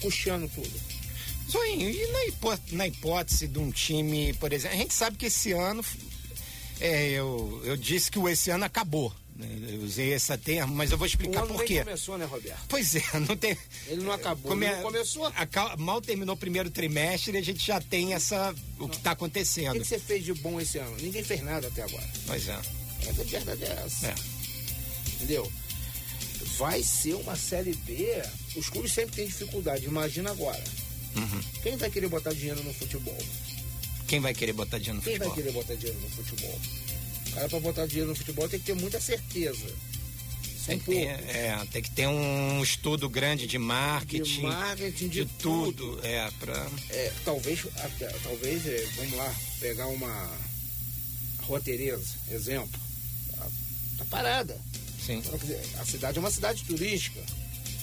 puxando 0.00 0.48
tudo. 0.54 0.80
Zoinho, 1.50 1.90
e 1.90 2.12
na, 2.12 2.24
hipó 2.26 2.58
na 2.72 2.86
hipótese 2.86 3.48
de 3.48 3.58
um 3.58 3.70
time, 3.70 4.32
por 4.34 4.52
exemplo, 4.52 4.76
a 4.76 4.80
gente 4.80 4.94
sabe 4.94 5.16
que 5.16 5.26
esse 5.26 5.52
ano, 5.52 5.84
é, 6.78 7.08
eu, 7.08 7.60
eu 7.64 7.76
disse 7.76 8.10
que 8.10 8.18
esse 8.28 8.50
ano 8.50 8.64
acabou. 8.64 9.12
Eu 9.40 9.82
usei 9.82 10.12
esse 10.12 10.36
termo, 10.38 10.74
mas 10.74 10.90
eu 10.90 10.98
vou 10.98 11.06
explicar 11.06 11.46
por 11.46 11.64
quê. 11.64 11.78
começou, 11.84 12.18
né, 12.18 12.24
Roberto? 12.24 12.64
Pois 12.68 12.96
é, 12.96 13.02
não 13.26 13.36
tem. 13.36 13.56
Ele 13.86 14.02
não 14.02 14.12
acabou, 14.12 14.50
Come... 14.50 14.68
não 14.68 14.82
começou. 14.82 15.26
A, 15.26 15.76
mal 15.76 16.00
terminou 16.00 16.34
o 16.34 16.38
primeiro 16.38 16.68
trimestre 16.70 17.36
e 17.36 17.38
a 17.38 17.42
gente 17.42 17.64
já 17.64 17.80
tem 17.80 18.14
essa. 18.14 18.52
o 18.78 18.82
não. 18.82 18.88
que 18.88 18.96
está 18.96 19.12
acontecendo. 19.12 19.76
O 19.76 19.78
que, 19.80 19.86
você 19.86 19.98
fez 19.98 20.24
de 20.24 20.34
bom 20.34 20.60
esse 20.60 20.78
ano? 20.78 20.96
Ninguém 21.00 21.22
fez 21.22 21.40
nada 21.42 21.68
até 21.68 21.82
agora. 21.82 22.08
Pois 22.26 22.48
é. 22.48 22.54
A 22.54 23.12
verdade 23.12 23.64
é 23.64 23.82
essa. 23.86 24.08
É. 24.08 24.14
Entendeu? 25.14 25.52
Vai 26.56 26.82
ser 26.82 27.14
uma 27.14 27.36
série 27.36 27.74
B. 27.74 28.20
Os 28.56 28.68
clubes 28.68 28.92
sempre 28.92 29.14
têm 29.14 29.26
dificuldade. 29.26 29.84
Imagina 29.86 30.32
agora. 30.32 30.62
Uhum. 31.14 31.40
Quem 31.62 31.76
vai 31.76 31.90
querer 31.90 32.08
botar 32.08 32.32
dinheiro 32.32 32.62
no 32.64 32.74
futebol? 32.74 33.18
Quem 34.08 34.18
vai 34.18 34.34
querer 34.34 34.52
botar 34.52 34.78
dinheiro 34.78 34.96
no 34.96 35.02
Quem 35.02 35.14
futebol? 35.14 35.34
Quem 35.34 35.44
vai 35.44 35.52
querer 35.52 35.52
botar 35.52 35.74
dinheiro 35.74 36.00
no 36.00 36.10
futebol? 36.10 36.60
Cara 37.28 37.48
para 37.48 37.60
botar 37.60 37.86
dinheiro 37.86 38.10
no 38.10 38.16
futebol 38.16 38.48
tem 38.48 38.58
que 38.58 38.66
ter 38.66 38.74
muita 38.74 39.00
certeza. 39.00 39.66
Tem 40.66 40.78
que, 40.78 40.84
ter, 40.84 41.06
é, 41.06 41.66
tem 41.72 41.82
que 41.82 41.90
ter 41.90 42.06
um 42.06 42.62
estudo 42.62 43.08
grande 43.08 43.46
de 43.46 43.56
marketing. 43.56 44.40
De 44.40 44.42
marketing, 44.42 45.08
de, 45.08 45.24
de 45.24 45.26
tudo. 45.38 45.96
tudo. 45.96 46.06
É, 46.06 46.30
pra... 46.38 46.70
É, 46.90 47.10
talvez, 47.24 47.66
talvez 48.22 48.66
é, 48.66 48.86
vamos 48.96 49.16
lá, 49.16 49.34
pegar 49.60 49.86
uma 49.86 50.30
Rua 51.44 51.58
Tereza, 51.58 52.14
exemplo. 52.30 52.78
Tá, 53.34 53.46
tá 53.96 54.04
parada. 54.10 54.60
Sim. 55.00 55.22
A 55.80 55.86
cidade 55.86 56.18
é 56.18 56.20
uma 56.20 56.30
cidade 56.30 56.62
turística. 56.64 57.18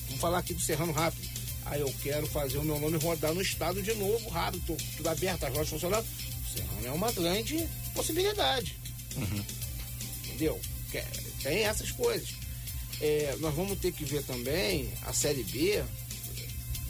Vamos 0.06 0.22
falar 0.22 0.38
aqui 0.38 0.54
do 0.54 0.62
Serrano 0.62 0.92
rápido. 0.92 1.28
Aí 1.66 1.82
eu 1.82 1.92
quero 2.04 2.28
fazer 2.28 2.60
o 2.60 2.64
meu 2.64 2.80
nome 2.80 2.98
rodar 2.98 3.34
no 3.34 3.42
estado 3.42 3.82
de 3.82 3.96
novo, 3.96 4.30
rápido, 4.30 4.78
tudo 4.96 5.10
aberto, 5.10 5.44
as 5.44 5.54
lojas 5.54 5.70
funcionando. 5.70 6.06
O 6.06 6.56
Serrano 6.56 6.88
é 6.88 6.92
uma 6.92 7.12
grande 7.12 7.68
possibilidade. 7.96 8.78
Entendeu? 10.26 10.60
Que- 10.92 11.04
Tem 11.44 11.64
essas 11.66 11.92
coisas. 11.92 12.30
É, 13.02 13.36
nós 13.40 13.54
vamos 13.54 13.78
ter 13.80 13.92
que 13.92 14.06
ver 14.06 14.24
também 14.24 14.90
a 15.04 15.12
Série 15.14 15.44
B 15.44 15.84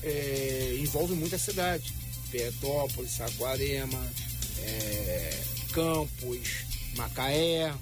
é, 0.03 0.77
envolve 0.79 1.13
muita 1.13 1.37
cidade. 1.37 1.93
Petrópolis, 2.31 3.11
Saquarema, 3.11 4.11
é, 4.59 5.43
Campos, 5.71 6.49
Macaé. 6.95 7.73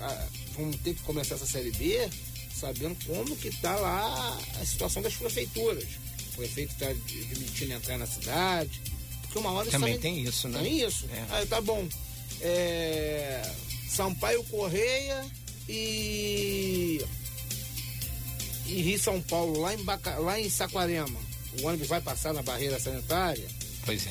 Ah, 0.00 0.26
Vamos 0.56 0.76
ter 0.76 0.94
que 0.94 1.02
começar 1.02 1.34
essa 1.34 1.46
Série 1.46 1.70
B 1.72 2.08
sabendo 2.54 2.96
como 3.06 3.36
que 3.36 3.48
está 3.48 3.76
lá 3.76 4.38
a 4.60 4.64
situação 4.64 5.02
das 5.02 5.14
prefeituras. 5.14 5.84
O 6.32 6.36
prefeito 6.36 6.72
está 6.72 6.88
admitindo 6.88 7.72
entrar 7.74 7.98
na 7.98 8.06
cidade. 8.06 8.80
Porque 9.22 9.38
uma 9.38 9.50
hora 9.52 9.70
Também 9.70 9.92
sai- 9.94 10.00
tem 10.00 10.22
isso, 10.22 10.48
né? 10.48 10.62
Tem 10.62 10.80
isso. 10.86 11.06
É. 11.12 11.26
Aí 11.30 11.46
tá 11.46 11.60
bom. 11.60 11.86
É, 12.40 13.42
Sampaio 13.88 14.42
Correia 14.44 15.24
e. 15.68 17.00
E 18.66 18.82
Rio 18.82 18.98
São 18.98 19.20
Paulo, 19.22 19.60
lá 19.60 19.74
em, 19.74 19.78
Baca, 19.84 20.18
lá 20.18 20.40
em 20.40 20.50
Saquarema. 20.50 21.20
O 21.60 21.66
ônibus 21.66 21.86
vai 21.88 22.00
passar 22.00 22.34
na 22.34 22.42
barreira 22.42 22.78
sanitária, 22.80 23.46
Pois 23.84 24.06
é. 24.06 24.10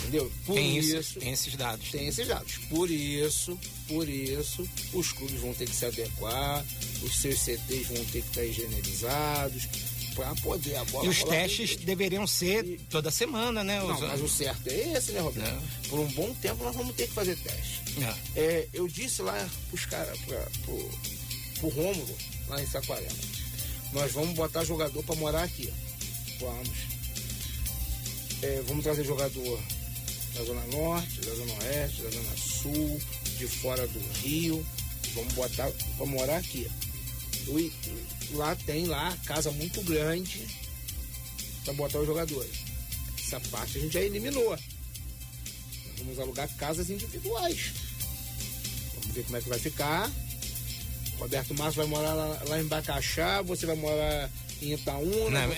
entendeu? 0.00 0.30
Por 0.46 0.54
Tem, 0.54 0.76
isso. 0.78 0.96
isso, 0.96 1.18
tem 1.20 1.32
esses 1.32 1.56
dados. 1.56 1.90
Tem 1.90 2.06
esses 2.06 2.28
dados. 2.28 2.58
Por 2.68 2.90
isso, 2.90 3.58
por 3.88 4.08
isso, 4.08 4.68
os 4.92 5.10
clubes 5.12 5.40
vão 5.40 5.54
ter 5.54 5.68
que 5.68 5.74
se 5.74 5.86
adequar, 5.86 6.64
os 7.02 7.16
seus 7.16 7.40
CTs 7.40 7.86
vão 7.88 8.04
ter 8.04 8.22
que 8.22 8.28
estar 8.28 8.44
higienizados 8.44 9.66
para 10.14 10.34
poder 10.36 10.76
E 11.02 11.08
os 11.08 11.22
testes 11.24 11.76
deveriam 11.76 12.26
ser 12.26 12.78
toda 12.90 13.10
semana, 13.10 13.62
né? 13.64 13.78
Não, 13.80 13.94
Os- 13.94 14.00
mas 14.00 14.20
o 14.20 14.28
certo 14.28 14.68
é 14.68 14.92
esse, 14.96 15.12
né, 15.12 15.20
Roberto? 15.20 15.48
É. 15.84 15.88
Por 15.88 16.00
um 16.00 16.08
bom 16.12 16.32
tempo 16.34 16.62
nós 16.64 16.74
vamos 16.76 16.94
ter 16.94 17.06
que 17.06 17.14
fazer 17.14 17.36
teste. 17.36 17.80
É. 18.36 18.40
É, 18.40 18.68
eu 18.72 18.86
disse 18.88 19.22
lá 19.22 19.48
pros 19.70 19.84
caras, 19.86 20.18
pra- 20.20 20.48
pro, 20.64 20.90
pro 21.60 21.68
Rômulo, 21.68 22.16
lá 22.48 22.62
em 22.62 22.66
Saquarema. 22.66 23.10
Nós 23.92 24.12
vamos 24.12 24.34
botar 24.34 24.64
jogador 24.64 25.02
para 25.02 25.14
morar 25.16 25.42
aqui. 25.44 25.72
Vamos. 26.40 26.68
É, 28.42 28.62
vamos 28.66 28.82
trazer 28.82 29.04
jogador 29.04 29.60
da 30.34 30.44
Zona 30.44 30.64
Norte, 30.66 31.20
da 31.20 31.34
Zona 31.34 31.52
Oeste, 31.64 32.02
da 32.02 32.10
Zona 32.10 32.36
Sul, 32.36 33.00
de 33.38 33.46
fora 33.46 33.86
do 33.86 34.00
Rio. 34.22 34.66
Vamos 35.14 35.32
botar 35.34 35.70
para 35.96 36.06
morar 36.06 36.38
aqui. 36.38 36.66
Lá 38.32 38.56
tem 38.56 38.86
lá 38.86 39.16
casa 39.26 39.50
muito 39.52 39.82
grande 39.82 40.46
para 41.64 41.74
botar 41.74 41.98
os 41.98 42.06
jogadores. 42.06 42.64
Essa 43.18 43.40
parte 43.50 43.78
a 43.78 43.80
gente 43.80 43.92
já 43.92 44.00
eliminou. 44.00 44.50
Nós 44.50 45.98
vamos 45.98 46.18
alugar 46.18 46.48
casas 46.56 46.90
individuais. 46.90 47.72
Vamos 48.94 49.14
ver 49.14 49.24
como 49.24 49.36
é 49.36 49.40
que 49.40 49.48
vai 49.48 49.58
ficar. 49.58 50.10
Roberto 51.18 51.54
Márcio 51.54 51.82
vai 51.82 51.86
morar 51.86 52.14
lá, 52.14 52.42
lá 52.48 52.60
em 52.60 52.66
Bacaxá, 52.66 53.42
você 53.42 53.64
vai 53.66 53.76
morar 53.76 54.30
em 54.62 54.72
Itaúna, 54.74 55.46
Não, 55.46 55.48
em 55.48 55.52
é, 55.52 55.56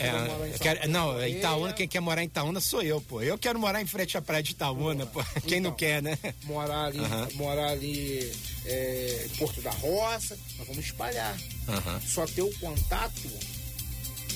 quero- 0.59 0.79
Paulo, 0.81 0.89
não. 0.89 1.27
Itaúna, 1.29 1.73
quem 1.73 1.89
quer 1.89 2.01
morar 2.01 2.23
em 2.23 2.27
Itaúna 2.27 2.61
sou 2.61 2.83
eu, 2.83 3.01
pô. 3.01 3.23
Eu 3.23 3.37
quero 3.39 3.59
morar 3.59 3.81
em 3.83 3.87
frente 3.87 4.17
à 4.17 4.23
praia 4.23 4.43
de 4.43 4.53
Itaúna, 4.53 5.07
pô. 5.07 5.23
Quem 5.47 5.61
não 5.61 5.71
Então. 5.71 5.77
quer, 5.77 6.03
né? 6.03 6.19
morar 6.45 6.85
ali, 6.87 6.99
Aham. 6.99 7.29
morar 7.35 7.69
ali 7.69 8.33
é, 8.67 9.27
em 9.27 9.37
Porto 9.37 9.61
da 9.61 9.71
Roça, 9.71 10.39
nós 10.59 10.67
vamos 10.69 10.85
espalhar. 10.85 11.37
Só 12.07 12.27
ter 12.27 12.43
o 12.43 12.53
contato 12.59 13.31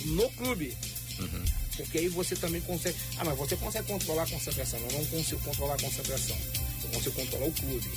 no 0.07 0.28
clube. 0.31 0.76
Uhum. 1.18 1.44
Porque 1.76 1.98
aí 1.98 2.09
você 2.09 2.35
também 2.37 2.61
consegue. 2.62 2.96
Ah, 3.18 3.24
mas 3.24 3.37
você 3.38 3.57
consegue 3.57 3.87
controlar 3.87 4.24
a 4.24 4.26
concentração. 4.26 4.81
Eu 4.81 4.92
não 4.98 5.04
consigo 5.07 5.40
controlar 5.42 5.74
a 5.74 5.78
concentração. 5.81 6.37
Eu 6.85 6.90
consigo 6.90 7.14
controlar 7.14 7.46
o 7.46 7.52
clube. 7.52 7.90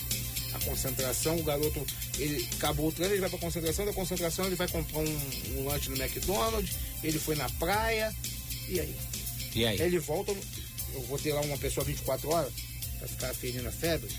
A 0.54 0.60
concentração, 0.60 1.38
o 1.38 1.44
garoto, 1.44 1.86
ele 2.18 2.48
acabou 2.58 2.90
o 2.90 2.92
treino, 2.92 3.14
ele 3.14 3.22
vai 3.22 3.30
pra 3.30 3.40
concentração, 3.40 3.86
da 3.86 3.94
concentração 3.94 4.46
ele 4.46 4.56
vai 4.56 4.68
comprar 4.68 5.00
um, 5.00 5.20
um 5.56 5.66
lanche 5.66 5.90
no 5.90 5.96
McDonald's, 5.96 6.76
ele 7.04 7.18
foi 7.18 7.36
na 7.36 7.50
praia, 7.52 8.14
e 8.68 8.80
aí? 8.80 8.96
E 9.56 9.66
aí? 9.66 9.82
Ele 9.82 10.00
volta, 10.00 10.36
eu 10.94 11.02
vou 11.04 11.18
ter 11.18 11.34
lá 11.34 11.42
uma 11.42 11.58
pessoa 11.58 11.86
24 11.86 12.30
horas 12.30 12.54
pra 13.00 13.08
ficar 13.08 13.34
ferindo 13.34 13.68
a 13.68 13.72
febre, 13.72 14.10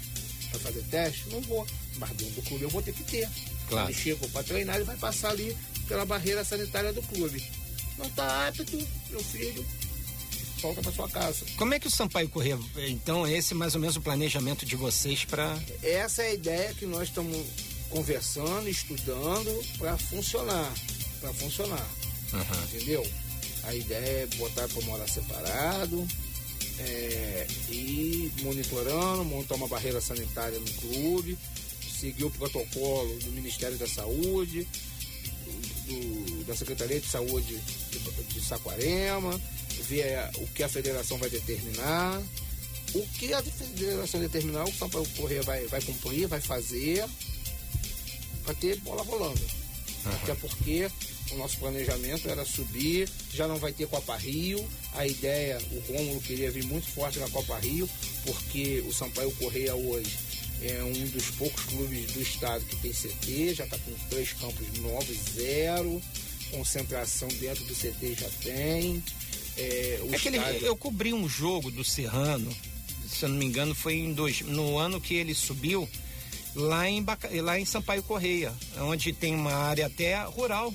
pra 0.50 0.60
fazer 0.60 0.82
teste? 0.84 1.28
Não 1.30 1.40
vou. 1.42 1.66
Mas 1.98 2.10
dentro 2.10 2.34
do 2.34 2.42
clube 2.42 2.64
eu 2.64 2.70
vou 2.70 2.82
ter 2.82 2.92
que 2.92 3.04
ter. 3.04 3.28
Claro. 3.68 3.90
Ele 3.90 3.98
chega 3.98 4.28
pra 4.28 4.42
treinar, 4.42 4.76
ele 4.76 4.84
vai 4.84 4.96
passar 4.96 5.30
ali 5.30 5.56
pela 5.86 6.04
barreira 6.04 6.44
sanitária 6.44 6.92
do 6.92 7.02
clube. 7.02 7.42
Não 7.98 8.08
tá 8.10 8.48
apto, 8.48 8.88
meu 9.10 9.22
filho, 9.22 9.64
pra 10.82 10.92
sua 10.92 11.08
casa. 11.08 11.44
Como 11.56 11.74
é 11.74 11.80
que 11.80 11.86
o 11.86 11.90
Sampaio 11.90 12.28
Corrêa, 12.28 12.58
então, 12.88 13.26
esse 13.26 13.52
é 13.52 13.56
mais 13.56 13.74
ou 13.74 13.80
menos 13.80 13.96
o 13.96 14.00
planejamento 14.00 14.64
de 14.64 14.76
vocês 14.76 15.24
para 15.24 15.58
Essa 15.82 16.22
é 16.22 16.28
a 16.28 16.34
ideia 16.34 16.74
que 16.74 16.86
nós 16.86 17.08
estamos 17.08 17.36
conversando, 17.90 18.68
estudando 18.68 19.50
para 19.78 19.96
funcionar. 19.98 20.72
Para 21.20 21.32
funcionar. 21.34 21.86
Entendeu? 22.72 23.06
A 23.64 23.74
ideia 23.74 24.22
é 24.22 24.26
botar 24.36 24.66
para 24.68 24.82
morar 24.82 25.08
separado 25.08 26.06
é, 26.78 27.46
e 27.70 28.32
monitorando, 28.42 29.24
montar 29.24 29.54
uma 29.56 29.68
barreira 29.68 30.00
sanitária 30.00 30.58
no 30.58 30.70
clube, 30.72 31.38
seguir 32.00 32.24
o 32.24 32.30
protocolo 32.30 33.14
do 33.20 33.30
Ministério 33.32 33.76
da 33.78 33.86
Saúde, 33.86 34.66
do- 35.86 35.86
do- 35.94 36.44
da 36.44 36.56
Secretaria 36.56 36.98
de 36.98 37.06
Saúde 37.06 37.56
de, 37.90 37.98
de 38.34 38.40
Saquarema, 38.40 39.38
ver 39.82 40.30
o 40.38 40.46
que 40.48 40.62
a 40.62 40.68
federação 40.68 41.18
vai 41.18 41.30
determinar. 41.30 42.22
O 42.94 43.06
que 43.18 43.32
a 43.32 43.42
federação 43.42 44.20
determinar, 44.20 44.64
o 44.64 44.72
Sampaio 44.72 45.06
Correia 45.16 45.42
vai, 45.42 45.66
vai 45.66 45.80
cumprir, 45.80 46.26
vai 46.26 46.40
fazer, 46.40 47.04
para 48.44 48.54
ter 48.54 48.76
bola 48.80 49.02
rolando. 49.02 49.40
Até 50.04 50.34
porque 50.34 50.90
o 51.30 51.36
nosso 51.36 51.56
planejamento 51.58 52.28
era 52.28 52.44
subir, 52.44 53.08
já 53.32 53.48
não 53.48 53.56
vai 53.56 53.72
ter 53.72 53.86
Copa 53.86 54.16
Rio. 54.16 54.62
A 54.92 55.06
ideia, 55.06 55.58
o 55.70 55.92
Rômulo 55.92 56.20
queria 56.20 56.50
vir 56.50 56.64
muito 56.64 56.86
forte 56.88 57.18
na 57.18 57.28
Copa 57.30 57.58
Rio, 57.58 57.88
porque 58.26 58.84
o 58.86 58.92
Sampaio 58.92 59.30
Correia 59.32 59.74
hoje 59.74 60.18
é 60.62 60.82
um 60.82 61.06
dos 61.06 61.30
poucos 61.30 61.64
clubes 61.64 62.12
do 62.12 62.22
estado 62.22 62.64
que 62.66 62.76
tem 62.76 62.92
CT, 62.92 63.54
já 63.54 63.64
está 63.64 63.78
com 63.78 63.92
três 64.08 64.32
campos 64.34 64.66
novos, 64.78 65.16
zero. 65.34 66.00
Concentração 66.50 67.28
dentro 67.28 67.64
do 67.64 67.74
CT 67.74 68.14
já 68.14 68.28
tem. 68.42 69.02
É, 69.56 70.00
o 70.02 70.12
É 70.14 70.16
estádio- 70.16 70.66
eu 70.66 70.76
cobri 70.76 71.12
um 71.12 71.28
jogo 71.28 71.70
do 71.70 71.84
Serrano, 71.84 72.50
se 73.08 73.24
eu 73.24 73.28
não 73.28 73.36
me 73.36 73.44
engano, 73.44 73.74
foi 73.74 73.94
em 73.96 74.12
dois, 74.12 74.40
no 74.40 74.78
ano 74.78 75.00
que 75.00 75.14
ele 75.14 75.34
subiu, 75.34 75.88
lá 76.54 76.88
em, 76.88 77.02
Baca- 77.02 77.28
lá 77.42 77.58
em 77.58 77.64
Sampaio 77.64 78.02
Correia, 78.02 78.52
onde 78.78 79.12
tem 79.12 79.34
uma 79.34 79.52
área 79.52 79.86
até 79.86 80.22
rural, 80.24 80.72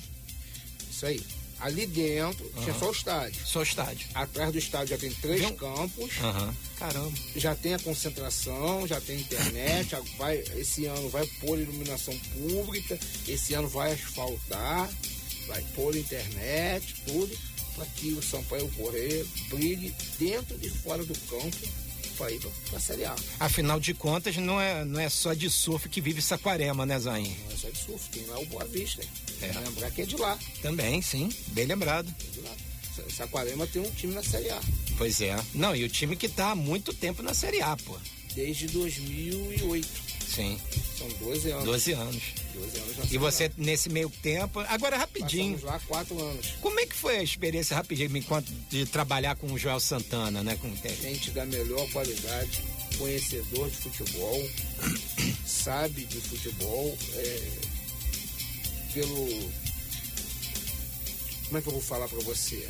Isso 0.90 1.06
aí. 1.06 1.20
Ali 1.60 1.86
dentro 1.88 2.48
tinha 2.62 2.72
só 2.78 2.88
o 2.88 2.92
estádio. 2.92 3.44
só 3.44 3.62
estádio. 3.64 4.06
Atrás 4.14 4.52
do 4.52 4.58
estádio 4.58 4.88
já 4.90 4.98
tem 4.98 5.10
três 5.14 5.42
campos. 5.56 6.12
Aham. 6.20 6.54
Caramba. 6.78 7.12
já 7.34 7.52
tem 7.56 7.74
a 7.74 7.78
concentração, 7.80 8.86
já 8.86 9.00
tem 9.00 9.18
internet, 9.18 9.96
vai, 10.16 10.38
esse 10.56 10.86
ano 10.86 11.08
vai 11.08 11.26
pôr 11.40 11.58
iluminação 11.58 12.16
pública, 12.32 12.96
esse 13.26 13.54
ano 13.54 13.66
vai 13.68 13.92
asfaltar, 13.92 14.88
vai 15.48 15.60
pôr 15.74 15.96
internet, 15.96 16.94
tudo, 17.04 17.36
para 17.78 17.86
que 17.86 18.12
o 18.12 18.20
Sampaio 18.22 18.68
Correia 18.72 19.24
brigue 19.48 19.94
dentro 20.18 20.58
e 20.60 20.68
fora 20.68 21.04
do 21.04 21.14
campo 21.28 21.56
para 22.16 22.32
ir 22.32 22.40
para 22.40 22.78
a 22.78 22.80
Série 22.80 23.04
A. 23.04 23.14
Afinal 23.38 23.78
de 23.78 23.94
contas, 23.94 24.36
não 24.36 24.60
é, 24.60 24.84
não 24.84 24.98
é 24.98 25.08
só 25.08 25.32
de 25.34 25.48
surf 25.48 25.88
que 25.88 26.00
vive 26.00 26.20
Saquarema, 26.20 26.84
né, 26.84 26.98
Zain? 26.98 27.36
Não 27.46 27.52
é 27.52 27.56
só 27.56 27.70
de 27.70 27.78
surf, 27.78 28.08
tem 28.10 28.26
lá 28.26 28.38
o 28.40 28.46
Boa 28.46 28.64
Vista. 28.64 29.02
É. 29.40 29.52
Lembrar 29.60 29.90
que 29.92 30.02
é 30.02 30.04
de 30.06 30.16
lá, 30.16 30.36
Também, 30.60 31.00
sim, 31.00 31.28
bem 31.48 31.66
lembrado. 31.66 32.12
é 32.20 32.30
de 32.32 32.40
lá. 32.40 32.50
Sa- 32.96 33.04
Saquarema 33.16 33.64
tem 33.68 33.80
um 33.80 33.90
time 33.92 34.12
na 34.12 34.22
Série 34.24 34.50
A 34.50 34.60
Pois 34.96 35.20
é. 35.20 35.36
Não, 35.54 35.76
e 35.76 35.84
o 35.84 35.88
time 35.88 36.16
que 36.16 36.28
tá 36.28 36.50
há 36.50 36.54
muito 36.56 36.92
tempo 36.92 37.22
na 37.22 37.32
Série 37.32 37.62
A, 37.62 37.76
pô. 37.76 37.96
Desde 38.38 38.68
2008. 38.68 39.88
Sim, 40.28 40.60
São 40.96 41.08
12 41.08 41.50
anos. 41.50 41.64
12 41.64 41.92
anos. 41.92 42.22
12 42.54 42.78
anos 42.78 43.12
E 43.12 43.18
você, 43.18 43.44
A. 43.46 43.50
nesse 43.56 43.88
meio 43.88 44.08
tempo. 44.22 44.60
Agora, 44.60 44.96
rapidinho. 44.96 45.54
Passamos 45.58 45.62
lá 45.64 45.80
quatro 45.88 46.22
anos. 46.22 46.54
Como 46.60 46.78
é 46.78 46.86
que 46.86 46.94
foi 46.94 47.16
a 47.18 47.22
experiência 47.22 47.74
rapidinho 47.76 48.16
enquanto 48.16 48.48
de 48.70 48.86
trabalhar 48.86 49.34
com 49.34 49.52
o 49.52 49.58
Joel 49.58 49.80
Santana, 49.80 50.44
né? 50.44 50.56
Com 50.60 50.72
gente 51.02 51.32
da 51.32 51.44
melhor 51.46 51.90
qualidade, 51.90 52.62
conhecedor 52.96 53.68
de 53.70 53.76
futebol, 53.76 54.50
sabe 55.44 56.04
de 56.04 56.20
futebol, 56.20 56.96
é, 57.14 57.50
pelo. 58.94 59.28
Como 61.46 61.58
é 61.58 61.62
que 61.62 61.68
eu 61.68 61.72
vou 61.72 61.82
falar 61.82 62.06
para 62.06 62.20
você? 62.20 62.68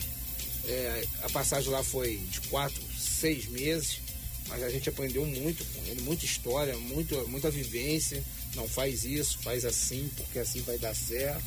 É, 0.65 1.05
a 1.23 1.29
passagem 1.31 1.71
lá 1.71 1.83
foi 1.83 2.17
de 2.17 2.41
quatro, 2.43 2.81
seis 2.97 3.47
meses, 3.47 4.08
mas 4.49 4.63
a 4.63 4.71
gente 4.71 4.89
aprendeu 4.89 5.25
muito 5.27 5.65
com 5.73 5.87
ele, 5.87 6.01
muita 6.03 6.25
história, 6.25 6.77
muito, 6.79 7.15
muita 7.29 7.51
vivência. 7.51 8.23
Não 8.55 8.67
faz 8.69 9.05
isso, 9.05 9.39
faz 9.43 9.65
assim, 9.65 10.11
porque 10.17 10.39
assim 10.39 10.61
vai 10.63 10.79
dar 10.79 10.95
certo. 10.95 11.43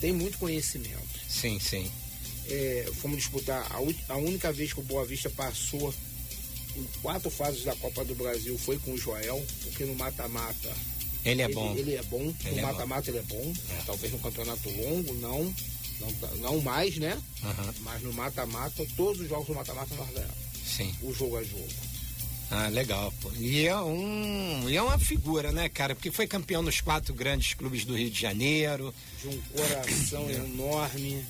tem 0.00 0.12
muito 0.12 0.38
conhecimento. 0.38 1.08
Sim, 1.28 1.58
sim. 1.60 1.90
É, 2.48 2.90
fomos 2.94 3.18
disputar 3.18 3.66
a, 3.70 3.76
a 4.12 4.16
única 4.16 4.50
vez 4.52 4.72
que 4.72 4.80
o 4.80 4.82
Boa 4.82 5.04
Vista 5.04 5.28
passou 5.28 5.92
em 6.76 6.84
quatro 7.02 7.28
fases 7.30 7.64
da 7.64 7.74
Copa 7.76 8.04
do 8.04 8.14
Brasil 8.14 8.56
foi 8.58 8.78
com 8.78 8.92
o 8.92 8.98
Joel, 8.98 9.44
porque 9.62 9.84
no 9.84 9.94
mata-mata 9.94 10.72
Ele 11.24 11.42
é 11.42 11.48
bom. 11.48 11.74
Ele 11.76 11.94
é 11.94 12.02
bom. 12.04 12.32
Ele 12.44 12.58
é 12.58 12.62
no 12.62 12.62
mata-mata 12.68 13.10
ele 13.10 13.18
é 13.18 13.22
bom. 13.22 13.52
Talvez 13.84 14.12
no 14.12 14.18
campeonato 14.18 14.70
longo, 14.70 15.12
não. 15.14 15.54
Não, 16.00 16.12
tá- 16.12 16.30
não 16.36 16.60
mais, 16.60 16.96
né? 16.96 17.20
Aham, 17.42 17.74
Mas 17.80 18.00
no 18.02 18.12
mata-mata, 18.12 18.86
todos 18.96 19.20
os 19.20 19.28
jogos 19.28 19.48
do 19.48 19.54
mata-mata 19.54 19.94
nós 19.96 20.08
ganhamos. 20.10 20.34
sim. 20.64 20.94
O 21.02 21.12
jogo 21.12 21.36
a 21.36 21.42
jogo. 21.44 21.68
Ah, 22.50 22.68
legal, 22.68 23.12
pô. 23.20 23.30
E 23.38 23.66
é, 23.66 23.76
um, 23.76 24.68
e 24.70 24.76
é 24.76 24.82
uma 24.82 24.98
figura, 24.98 25.52
né, 25.52 25.68
cara? 25.68 25.94
Porque 25.94 26.10
foi 26.10 26.26
campeão 26.26 26.62
nos 26.62 26.80
quatro 26.80 27.12
grandes 27.12 27.52
clubes 27.54 27.84
do 27.84 27.94
Rio 27.94 28.10
de 28.10 28.18
Janeiro, 28.20 28.94
De 29.20 29.28
um 29.28 29.40
coração 29.54 30.30
enorme. 30.30 31.24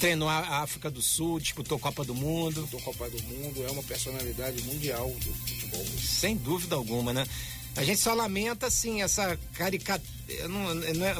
treinou 0.00 0.28
a 0.28 0.62
África 0.62 0.90
do 0.90 1.02
Sul, 1.02 1.38
disputou 1.38 1.78
Copa 1.78 2.04
do 2.04 2.14
Mundo. 2.14 2.66
Do 2.70 2.78
Copa 2.80 3.08
do 3.10 3.22
Mundo, 3.24 3.64
é 3.66 3.70
uma 3.70 3.82
personalidade 3.82 4.62
mundial 4.62 5.08
do 5.10 5.34
futebol. 5.34 5.84
Sem 6.00 6.36
dúvida 6.36 6.74
alguma, 6.74 7.12
né? 7.12 7.26
A 7.76 7.82
gente 7.82 7.98
só 7.98 8.14
lamenta, 8.14 8.68
assim, 8.68 9.02
essa 9.02 9.36
caricatura. 9.54 10.08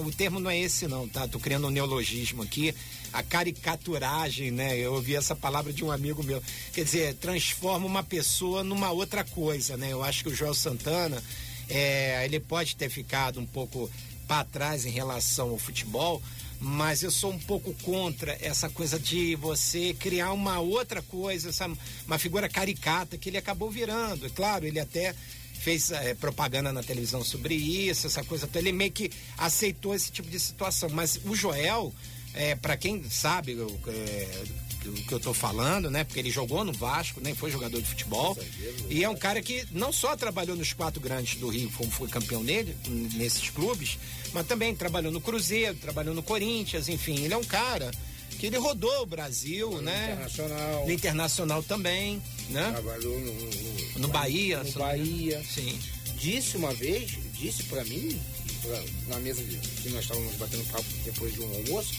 o 0.05 0.12
termo 0.12 0.38
não 0.38 0.51
é 0.51 0.59
esse, 0.59 0.87
não, 0.87 1.09
tá? 1.09 1.27
Tô 1.27 1.40
criando 1.40 1.67
um 1.67 1.71
neologismo 1.71 2.43
aqui. 2.43 2.73
A 3.12 3.23
caricaturagem, 3.23 4.53
né? 4.53 4.77
Eu 4.79 4.95
ouvi 4.95 5.17
essa 5.17 5.35
palavra 5.35 5.73
de 5.73 5.85
um 5.85 5.90
amigo 5.90 6.23
meu. 6.23 6.43
Quer 6.73 6.85
dizer, 6.85 7.14
transforma 7.14 7.87
uma 7.87 8.05
pessoa 8.05 8.62
numa 8.62 8.90
outra 8.93 9.25
coisa, 9.25 9.77
né? 9.77 9.93
Eu 9.93 10.03
acho 10.05 10.23
que 10.23 10.31
o 10.31 10.35
Joel 10.35 10.55
Santana, 10.55 11.23
é, 11.69 12.25
ele 12.25 12.38
pode 12.38 12.77
ter 12.77 12.88
ficado 12.88 13.40
um 13.40 13.47
pouco 13.47 13.90
para 14.27 14.45
trás 14.45 14.87
em 14.87 14.90
relação 14.90 15.51
ao 15.51 15.59
futebol, 15.59 16.23
mas 16.61 17.03
eu 17.03 17.11
sou 17.11 17.33
um 17.33 17.38
pouco 17.38 17.75
contra 17.83 18.38
essa 18.40 18.71
coisa 18.71 18.99
de 18.99 19.35
você 19.37 19.95
criar 19.95 20.33
uma 20.33 20.61
outra 20.61 21.03
coisa, 21.03 21.51
essa, 21.51 21.71
uma 22.07 22.19
figura 22.19 22.49
caricata 22.49 23.19
que 23.19 23.29
ele 23.29 23.38
acabou 23.38 23.71
virando. 23.71 24.27
É 24.27 24.31
claro, 24.31 24.64
ele 24.64 24.81
até 24.81 25.14
fez 25.64 25.90
eh, 25.90 26.14
propaganda 26.14 26.70
na 26.70 26.83
televisão 26.83 27.24
sobre 27.24 27.55
isso, 27.55 28.07
essa 28.07 28.22
coisa. 28.22 28.46
toda. 28.46 28.59
Ele 28.59 28.70
meio 28.70 28.92
que 28.92 29.11
aceitou 29.38 29.94
esse 29.94 30.12
tipo 30.12 30.29
de 30.29 30.38
situação. 30.38 30.90
Mas 30.90 31.18
o 31.24 31.35
Joel, 31.35 31.90
é, 32.35 32.55
para 32.55 32.77
quem 32.77 33.03
sabe 33.09 33.55
o, 33.55 33.81
é, 33.88 34.44
o 34.85 34.92
que 34.92 35.12
eu 35.12 35.18
tô 35.18 35.33
falando, 35.33 35.90
né? 35.90 36.05
Porque 36.05 36.20
ele 36.20 36.31
jogou 36.31 36.64
no 36.64 36.72
Vasco, 36.74 37.18
nem 37.22 37.35
foi 37.35 37.50
jogador 37.50 37.81
de 37.81 37.88
futebol. 37.88 38.37
E 38.90 39.03
é 39.03 39.09
um 39.09 39.16
cara 39.16 39.40
que 39.40 39.66
não 39.70 39.90
só 39.90 40.14
trabalhou 40.14 40.55
nos 40.55 40.74
quatro 40.74 41.00
grandes 41.00 41.40
do 41.40 41.48
Rio, 41.48 41.72
como 41.79 41.90
foi 41.90 42.09
campeão 42.09 42.44
nele, 42.44 42.77
nesses 43.14 43.48
clubes, 43.48 43.98
mas 44.35 44.46
também 44.46 44.74
trabalhou 44.77 45.11
no 45.11 45.20
Cruzeiro, 45.20 45.77
trabalhou 45.77 46.14
no 46.14 46.22
Corinthians, 46.22 46.90
enfim, 46.90 47.24
ele 47.24 47.33
é 47.33 47.38
um 47.38 47.44
cara 47.44 47.90
que 48.38 48.47
ele 48.47 48.59
rodou 48.59 49.03
o 49.03 49.07
Brasil, 49.07 49.81
né? 49.83 50.11
Internacional. 50.12 50.87
No 50.87 50.92
internacional 50.92 51.62
também, 51.62 52.23
né? 52.51 52.70
Trabalhou 52.73 53.18
no, 53.20 53.33
no, 53.33 53.99
No 54.01 54.09
Bahia. 54.09 54.62
no. 54.62 54.73
Bahia. 54.73 55.42
Sim. 55.44 55.79
Disse 56.16 56.57
uma 56.57 56.73
vez, 56.73 57.12
disse 57.35 57.64
pra 57.64 57.85
mim, 57.85 58.18
pra- 58.62 58.83
na 59.09 59.18
mesa 59.20 59.42
de, 59.42 59.57
que 59.57 59.88
nós 59.90 60.03
estávamos 60.03 60.35
batendo 60.37 60.64
papo 60.70 60.85
depois 61.05 61.33
de 61.35 61.40
um 61.40 61.55
almoço, 61.55 61.92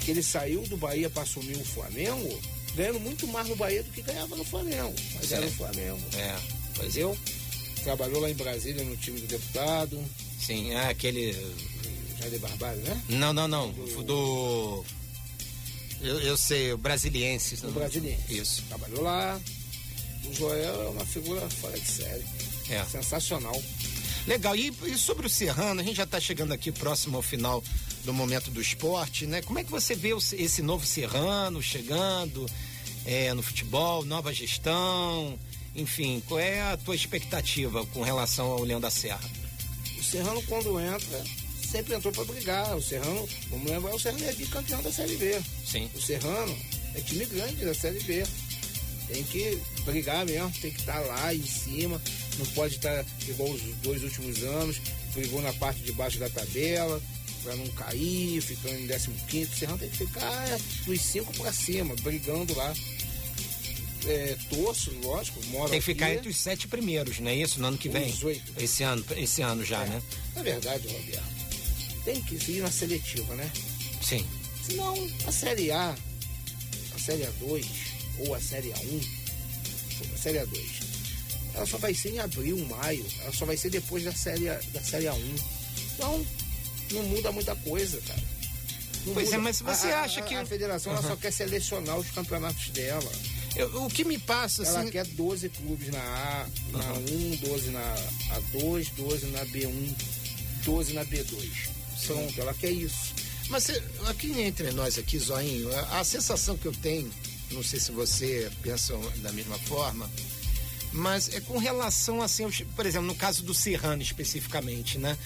que 0.00 0.10
ele 0.10 0.22
saiu 0.22 0.62
do 0.62 0.76
Bahia 0.76 1.08
para 1.10 1.22
assumir 1.22 1.56
o 1.56 1.64
Flamengo, 1.64 2.40
ganhando 2.74 2.98
muito 3.00 3.26
mais 3.28 3.48
no 3.48 3.56
Bahia 3.56 3.82
do 3.82 3.90
que 3.90 4.02
ganhava 4.02 4.34
no 4.36 4.44
Flamengo. 4.44 4.94
Mas 5.14 5.26
Sim. 5.26 5.34
era 5.34 5.46
o 5.46 5.50
Flamengo. 5.52 6.00
É. 6.16 6.36
Pois 6.74 6.96
é. 6.96 7.00
Entendeu? 7.00 7.18
Trabalhou 7.84 8.20
lá 8.20 8.30
em 8.30 8.34
Brasília 8.34 8.82
no 8.84 8.96
time 8.96 9.20
do 9.20 9.26
deputado, 9.26 10.02
Sim, 10.38 10.72
é 10.72 10.88
aquele. 10.88 11.32
Jair 12.18 12.38
Barbalho, 12.40 12.80
né? 12.80 13.02
Não, 13.08 13.32
não, 13.32 13.46
não. 13.48 13.70
Do. 14.04 14.84
Eu, 16.00 16.18
eu 16.20 16.36
sei, 16.36 16.72
o 16.72 16.78
brasiliense. 16.78 17.58
No 17.64 17.72
Brasiliense. 17.72 18.22
Isso. 18.34 18.62
Trabalhou 18.68 19.02
lá. 19.02 19.40
O 20.24 20.34
Joel 20.34 20.82
é 20.82 20.88
uma 20.88 21.04
figura 21.04 21.48
fora 21.48 21.78
de 21.78 21.86
série. 21.90 22.24
É. 22.68 22.84
Sensacional. 22.84 23.60
Legal. 24.26 24.54
E, 24.56 24.72
e 24.86 24.96
sobre 24.96 25.26
o 25.26 25.30
Serrano, 25.30 25.80
a 25.80 25.84
gente 25.84 25.96
já 25.96 26.04
está 26.04 26.20
chegando 26.20 26.52
aqui 26.52 26.70
próximo 26.70 27.16
ao 27.16 27.22
final 27.22 27.62
do 28.04 28.12
momento 28.14 28.50
do 28.50 28.60
esporte, 28.60 29.26
né? 29.26 29.42
Como 29.42 29.58
é 29.58 29.64
que 29.64 29.70
você 29.70 29.94
vê 29.94 30.12
o- 30.14 30.18
esse 30.18 30.62
novo 30.62 30.86
Serrano 30.86 31.62
chegando 31.62 32.46
é, 33.04 33.32
no 33.34 33.42
futebol, 33.42 34.04
nova 34.04 34.32
gestão? 34.32 35.38
Enfim, 35.74 36.22
qual 36.26 36.40
é 36.40 36.60
a 36.62 36.76
tua 36.76 36.94
expectativa 36.94 37.84
com 37.86 38.02
relação 38.02 38.46
ao 38.46 38.62
Leão 38.62 38.80
da 38.80 38.90
Serra? 38.90 39.20
O 39.98 40.02
Serrano, 40.02 40.42
quando 40.48 40.78
entra, 40.80 41.24
sempre 41.70 41.94
entrou 41.94 42.12
para 42.12 42.24
brigar. 42.24 42.76
O 42.76 42.82
Serrano, 42.82 43.28
vamos 43.50 43.70
lembrar, 43.70 43.94
o 43.94 43.98
Serrano 43.98 44.24
é 44.24 44.32
bicampeão 44.32 44.82
da 44.82 44.92
Série 44.92 45.16
B. 45.16 45.40
Sim. 45.64 45.90
O 45.94 46.00
Serrano 46.00 46.56
é 46.94 47.00
time 47.00 47.24
grande 47.26 47.64
da 47.64 47.74
Série 47.74 48.00
B. 48.00 48.24
Tem 49.08 49.24
que 49.24 49.58
brigar 49.84 50.24
mesmo, 50.24 50.52
tem 50.60 50.70
que 50.70 50.80
estar 50.80 51.00
lá 51.00 51.34
em 51.34 51.44
cima. 51.44 52.00
Não 52.38 52.46
pode 52.46 52.76
estar 52.76 53.04
igual 53.28 53.50
os 53.50 53.60
dois 53.82 54.02
últimos 54.04 54.42
anos, 54.44 54.80
brigou 55.14 55.42
na 55.42 55.52
parte 55.54 55.80
de 55.80 55.92
baixo 55.92 56.18
da 56.18 56.28
tabela, 56.30 57.02
para 57.42 57.56
não 57.56 57.66
cair, 57.68 58.40
ficando 58.40 58.76
em 58.78 58.86
15. 58.86 59.52
O 59.52 59.56
Serrano 59.56 59.78
tem 59.78 59.88
que 59.88 59.96
ficar 59.96 60.48
é, 60.48 60.58
dos 60.86 61.00
cinco 61.00 61.32
para 61.34 61.52
cima, 61.52 61.94
brigando 62.02 62.54
lá. 62.54 62.72
É, 64.06 64.34
torço, 64.48 64.90
lógico, 65.02 65.44
moro 65.48 65.68
Tem 65.70 65.78
que 65.78 65.84
ficar 65.84 66.06
aqui. 66.06 66.16
entre 66.16 66.30
os 66.30 66.36
sete 66.36 66.66
primeiros, 66.66 67.18
não 67.18 67.30
é 67.30 67.34
isso? 67.36 67.60
No 67.60 67.66
ano 67.68 67.76
que 67.76 67.88
vem? 67.88 68.08
Os 68.10 68.22
oito. 68.24 68.50
Esse 68.58 68.82
ano, 68.82 69.04
esse 69.14 69.42
ano 69.42 69.62
já, 69.62 69.82
É. 69.84 69.88
né? 69.88 70.02
Na 70.34 70.42
verdade, 70.42 70.88
Roberto, 70.88 71.22
tem 72.12 72.22
que 72.22 72.52
ir 72.52 72.60
na 72.62 72.70
seletiva, 72.70 73.34
né? 73.36 73.50
Sim. 74.02 74.26
Senão, 74.66 74.94
a 75.26 75.32
Série 75.32 75.70
A, 75.70 75.94
a 76.94 76.98
Série 76.98 77.22
A2 77.24 77.66
ou 78.18 78.34
a 78.34 78.40
Série 78.40 78.70
A1, 78.70 79.06
a 80.14 80.18
Série 80.18 80.38
A2, 80.38 80.58
ela 81.54 81.66
só 81.66 81.78
vai 81.78 81.94
ser 81.94 82.10
em 82.14 82.18
abril, 82.18 82.58
maio, 82.66 83.06
ela 83.22 83.32
só 83.32 83.44
vai 83.46 83.56
ser 83.56 83.70
depois 83.70 84.02
da 84.04 84.12
Série, 84.12 84.48
A- 84.48 84.60
da 84.72 84.82
série 84.82 85.06
A1. 85.06 85.40
Então, 85.94 86.26
não 86.92 87.02
muda 87.04 87.30
muita 87.32 87.54
coisa, 87.56 88.00
cara. 88.00 88.22
Não 89.06 89.14
Pois 89.14 89.28
é, 89.28 89.36
muda. 89.38 89.42
mas 89.44 89.60
você 89.60 89.88
A- 89.88 90.02
acha 90.02 90.20
que- 90.22 90.34
A 90.34 90.44
federação 90.44 90.92
ela 90.92 91.02
só 91.02 91.16
quer 91.16 91.32
selecionar 91.32 91.96
os 91.98 92.10
campeonatos 92.10 92.68
dela. 92.70 93.10
Eu- 93.56 93.84
o 93.84 93.88
que 93.90 94.04
me 94.04 94.18
passa, 94.18 94.62
Ela 94.64 94.80
assim. 94.80 94.90
quer 94.90 95.04
12 95.06 95.48
clubes 95.48 95.88
na 95.88 95.98
A, 95.98 96.46
na 96.72 96.92
1, 96.94 97.36
12 97.36 97.70
na 97.70 97.94
A2, 98.36 98.88
12 98.96 99.26
na 99.26 99.44
B1, 99.46 99.94
12 100.64 100.92
na 100.92 101.04
B2. 101.04 101.68
Pronto, 102.06 102.40
ela 102.40 102.54
quer 102.54 102.70
isso. 102.70 103.14
Mas 103.48 103.68
aqui 104.06 104.30
entre 104.40 104.70
nós 104.72 104.96
aqui, 104.98 105.18
Zoinho, 105.18 105.74
a, 105.76 106.00
a 106.00 106.04
sensação 106.04 106.56
que 106.56 106.66
eu 106.66 106.72
tenho, 106.72 107.10
não 107.50 107.62
sei 107.62 107.80
se 107.80 107.90
você 107.90 108.50
pensa 108.62 108.96
da 109.16 109.32
mesma 109.32 109.58
forma, 109.58 110.08
Mas 110.92 111.28
é 111.32 111.40
com 111.40 111.56
relação 111.58 112.20
assim, 112.20 112.42
aos- 112.44 112.62
por 112.74 112.84
exemplo, 112.84 113.06
no 113.06 113.14
caso 113.14 113.44
do 113.44 113.54
Serrano 113.54 114.02
especificamente, 114.02 114.98
né? 114.98 115.16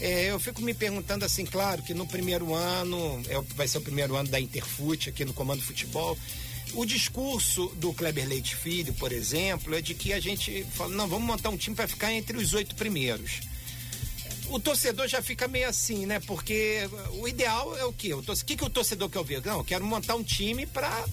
É, 0.00 0.30
eu 0.30 0.40
fico 0.40 0.62
me 0.62 0.72
perguntando 0.72 1.26
assim, 1.26 1.44
claro 1.44 1.82
que 1.82 1.92
no 1.92 2.06
primeiro 2.06 2.54
ano, 2.54 3.22
é, 3.28 3.38
vai 3.54 3.68
ser 3.68 3.76
o 3.78 3.82
primeiro 3.82 4.16
ano 4.16 4.30
da 4.30 4.40
Interfute 4.40 5.10
aqui 5.10 5.24
no 5.26 5.34
Comando 5.34 5.60
Futebol. 5.62 6.16
O 6.72 6.86
discurso 6.86 7.66
do 7.76 7.92
Kleber 7.92 8.26
Leite 8.26 8.56
Filho, 8.56 8.94
por 8.94 9.12
exemplo, 9.12 9.74
é 9.74 9.82
de 9.82 9.92
que 9.92 10.12
a 10.14 10.20
gente 10.20 10.64
fala, 10.72 10.94
não, 10.94 11.06
vamos 11.06 11.26
montar 11.26 11.50
um 11.50 11.56
time 11.56 11.76
para 11.76 11.86
ficar 11.88 12.12
entre 12.14 12.38
os 12.38 12.54
oito 12.54 12.74
primeiros. 12.74 13.40
O 14.50 14.58
torcedor 14.58 15.06
já 15.08 15.22
fica 15.22 15.46
meio 15.46 15.68
assim, 15.68 16.06
né? 16.06 16.18
Porque 16.20 16.80
o 17.20 17.28
ideal 17.28 17.76
é 17.76 17.84
o 17.84 17.92
quê? 17.92 18.12
O, 18.14 18.22
torce- 18.22 18.42
o 18.42 18.46
que, 18.46 18.56
que 18.56 18.64
o 18.64 18.70
torcedor 18.70 19.08
quer 19.08 19.18
ouvir? 19.18 19.44
Não, 19.44 19.58
eu 19.58 19.64
quero 19.64 19.84
montar 19.84 20.16
um 20.16 20.22
time 20.24 20.66
para 20.66 21.04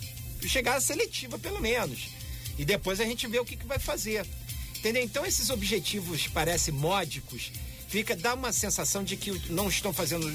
chegar 0.45 0.75
à 0.75 0.81
seletiva, 0.81 1.37
pelo 1.37 1.61
menos. 1.61 2.09
E 2.57 2.65
depois 2.65 2.99
a 2.99 3.05
gente 3.05 3.27
vê 3.27 3.39
o 3.39 3.45
que, 3.45 3.55
que 3.55 3.65
vai 3.65 3.77
fazer. 3.79 4.25
Entendeu? 4.77 5.03
Então 5.03 5.25
esses 5.25 5.49
objetivos 5.49 6.27
parecem 6.27 6.73
módicos, 6.73 7.51
fica, 7.87 8.15
dá 8.15 8.33
uma 8.33 8.51
sensação 8.51 9.03
de 9.03 9.15
que 9.17 9.31
não 9.51 9.67
estão 9.69 9.93
fazendo 9.93 10.25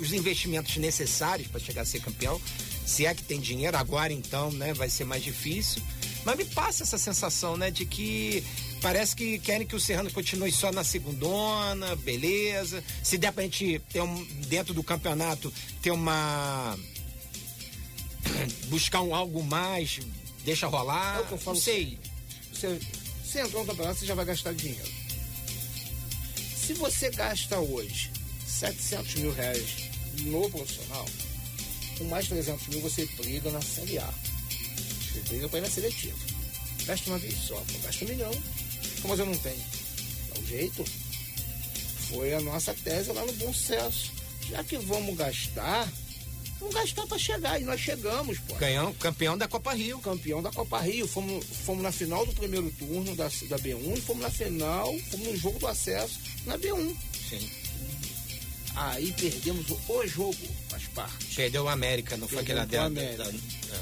os 0.00 0.12
investimentos 0.12 0.76
necessários 0.76 1.48
para 1.48 1.60
chegar 1.60 1.82
a 1.82 1.86
ser 1.86 2.00
campeão. 2.00 2.40
Se 2.86 3.06
é 3.06 3.14
que 3.14 3.22
tem 3.22 3.40
dinheiro, 3.40 3.76
agora 3.76 4.12
então, 4.12 4.50
né, 4.52 4.74
vai 4.74 4.90
ser 4.90 5.04
mais 5.04 5.22
difícil. 5.22 5.82
Mas 6.24 6.36
me 6.36 6.44
passa 6.44 6.82
essa 6.82 6.98
sensação, 6.98 7.56
né, 7.56 7.70
de 7.70 7.84
que 7.86 8.42
parece 8.84 9.16
que 9.16 9.38
querem 9.38 9.66
que 9.66 9.74
o 9.74 9.80
Serrano 9.80 10.12
continue 10.12 10.52
só 10.52 10.70
na 10.70 10.84
segundona, 10.84 11.96
beleza. 11.96 12.84
Se 13.02 13.16
der 13.16 13.32
pra 13.32 13.42
gente 13.44 13.78
ter 13.90 14.02
um, 14.02 14.24
dentro 14.46 14.74
do 14.74 14.84
campeonato, 14.84 15.50
ter 15.80 15.90
uma. 15.90 16.78
buscar 18.68 19.00
um 19.00 19.14
algo 19.14 19.42
mais, 19.42 20.00
deixa 20.44 20.66
rolar. 20.66 21.16
É 21.16 21.32
eu 21.32 21.40
não 21.46 21.54
sei. 21.54 21.98
Você, 22.52 22.78
você 23.24 23.40
entrou 23.40 23.62
no 23.62 23.68
campeonato, 23.70 24.00
você 24.00 24.06
já 24.06 24.14
vai 24.14 24.26
gastar 24.26 24.52
dinheiro. 24.52 24.92
Se 26.54 26.74
você 26.74 27.08
gasta 27.08 27.58
hoje 27.58 28.10
700 28.46 29.14
mil 29.14 29.32
reais 29.32 29.88
no 30.20 30.50
profissional, 30.50 31.06
com 31.96 32.04
mais 32.04 32.28
300 32.28 32.66
mil 32.68 32.80
você 32.82 33.06
briga 33.16 33.50
na 33.50 33.62
Série 33.62 33.98
A. 33.98 34.12
Você 35.10 35.20
briga 35.26 35.48
para 35.48 35.60
ir 35.60 35.62
na 35.62 35.70
seletiva. 35.70 36.18
Gasta 36.84 37.08
uma 37.08 37.18
vez 37.18 37.34
só, 37.38 37.54
pô, 37.54 37.78
gasta 37.82 38.04
um 38.04 38.08
milhão. 38.08 38.63
Mas 39.08 39.18
eu 39.18 39.26
não 39.26 39.36
tenho. 39.38 39.62
Dá 40.34 40.40
um 40.40 40.46
jeito. 40.46 40.84
Foi 42.08 42.34
a 42.34 42.40
nossa 42.40 42.74
tese 42.74 43.12
lá 43.12 43.24
no 43.24 43.32
Bom 43.34 43.52
Sucesso. 43.52 44.12
Já 44.48 44.62
que 44.64 44.76
vamos 44.78 45.16
gastar, 45.16 45.88
Vamos 46.60 46.76
gastar 46.76 47.06
para 47.06 47.18
chegar. 47.18 47.60
E 47.60 47.64
nós 47.64 47.78
chegamos, 47.80 48.38
pô. 48.38 48.54
Campeão 48.98 49.36
da 49.36 49.46
Copa 49.48 49.74
Rio. 49.74 49.98
Campeão 49.98 50.40
da 50.42 50.50
Copa 50.50 50.80
Rio. 50.80 51.06
Fomos, 51.06 51.44
fomos 51.66 51.82
na 51.82 51.92
final 51.92 52.24
do 52.24 52.32
primeiro 52.32 52.70
turno 52.78 53.14
da, 53.16 53.24
da 53.24 53.58
B1 53.58 53.98
e 53.98 54.00
fomos 54.00 54.22
na 54.22 54.30
final, 54.30 54.86
fomos 55.10 55.26
no 55.26 55.36
jogo 55.36 55.58
do 55.58 55.66
acesso 55.66 56.18
na 56.46 56.56
B1. 56.56 56.96
Sim. 57.28 57.50
Aí 58.76 59.12
perdemos 59.12 59.68
o, 59.70 59.78
o 59.88 60.06
jogo, 60.06 60.36
faz 60.68 60.84
parte. 60.94 61.34
Perdeu 61.36 61.64
o 61.64 61.68
América, 61.68 62.16
não 62.16 62.26
foi 62.26 62.38
aquela 62.40 62.64
dela. 62.64 62.86
América. 62.86 63.24
da- 63.24 63.30
é, 63.30 63.80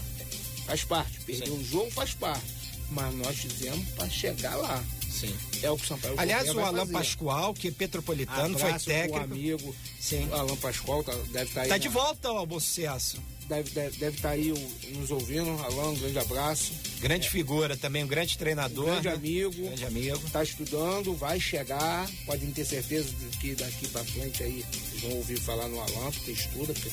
Faz 0.67 0.83
parte. 0.85 1.21
Perdeu 1.21 1.55
Sim. 1.55 1.61
o 1.61 1.65
jogo, 1.65 1.91
faz 1.93 2.15
parte. 2.15 2.45
Mas 2.91 3.15
nós 3.15 3.37
fizemos 3.39 3.89
para 3.91 4.09
chegar 4.11 4.57
lá. 4.57 4.83
Sim. 5.13 5.35
É 5.63 5.71
o 5.71 5.77
que 5.77 5.85
o 5.85 5.87
Sampaio 5.87 6.15
Aliás, 6.19 6.49
o 6.49 6.61
Alan 6.61 6.81
fazer. 6.81 6.93
Pascoal, 6.93 7.55
que 7.55 7.69
é 7.69 7.71
petropolitano, 7.71 8.59
foi 8.59 8.69
Abraço 8.69 8.85
pro 8.87 8.95
técnico. 8.95 9.25
amigo. 9.25 9.77
Sim. 10.01 10.29
O 10.29 10.35
Alan 10.35 10.57
Pascoal 10.57 11.05
tá- 11.05 11.15
deve 11.31 11.45
estar 11.51 11.61
aí. 11.63 11.69
Tá 11.69 11.75
na- 11.75 11.79
de 11.79 11.89
volta 11.89 12.29
ao 12.29 12.47
bom 12.47 12.59
sucesso. 12.59 13.19
Deve 13.49 13.69
estar 13.69 13.81
deve, 13.83 13.97
deve 13.99 14.21
tá 14.21 14.31
aí 14.31 14.51
o- 14.53 14.71
nos 14.99 15.11
ouvindo. 15.11 15.51
Alan, 15.63 15.91
um 15.91 15.95
grande 15.97 16.19
abraço. 16.19 16.73
Grande 17.01 17.29
figura 17.29 17.77
também, 17.77 18.03
um 18.05 18.07
grande 18.07 18.39
treinador. 18.39 18.87
grande 18.87 19.09
né? 19.09 19.15
amigo. 19.15 19.63
Grande 19.67 19.85
amigo. 19.85 20.27
Está 20.27 20.43
estudando, 20.43 21.15
vai 21.15 21.39
chegar. 21.39 22.09
Podem 22.25 22.51
ter 22.53 22.65
certeza 22.65 23.09
de 23.11 23.37
que 23.39 23.55
daqui 23.55 23.89
para 23.89 24.05
frente 24.05 24.43
aí 24.43 24.65
vão 25.03 25.13
ouvir 25.17 25.39
falar 25.41 25.69
no 25.69 25.81
Alan, 25.81 26.11
porque 26.13 26.31
estuda, 26.31 26.73
porque 26.73 26.91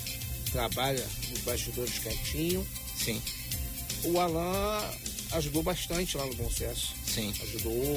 trabalha 0.51 1.05
nos 1.29 1.39
bastidores 1.41 1.99
quietinho. 1.99 2.65
Sim, 2.97 3.21
O 4.03 4.19
Alan 4.19 4.81
ajudou 5.31 5.63
bastante 5.63 6.17
lá 6.17 6.25
no 6.25 6.33
Bom 6.35 6.49
Sucesso. 6.49 6.93
sim. 7.05 7.33
Ajudou 7.41 7.95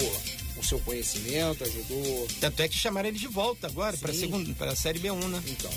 o 0.57 0.63
seu 0.65 0.79
conhecimento, 0.81 1.65
ajudou. 1.65 2.29
Tanto 2.41 2.61
é 2.61 2.69
que 2.69 2.77
chamaram 2.77 3.09
ele 3.09 3.19
de 3.19 3.27
volta 3.27 3.67
agora, 3.67 3.97
para 3.97 4.13
segunda, 4.13 4.53
para 4.55 4.73
a 4.73 4.77
Série 4.77 4.99
B1, 5.01 5.29
né? 5.29 5.43
Então. 5.47 5.71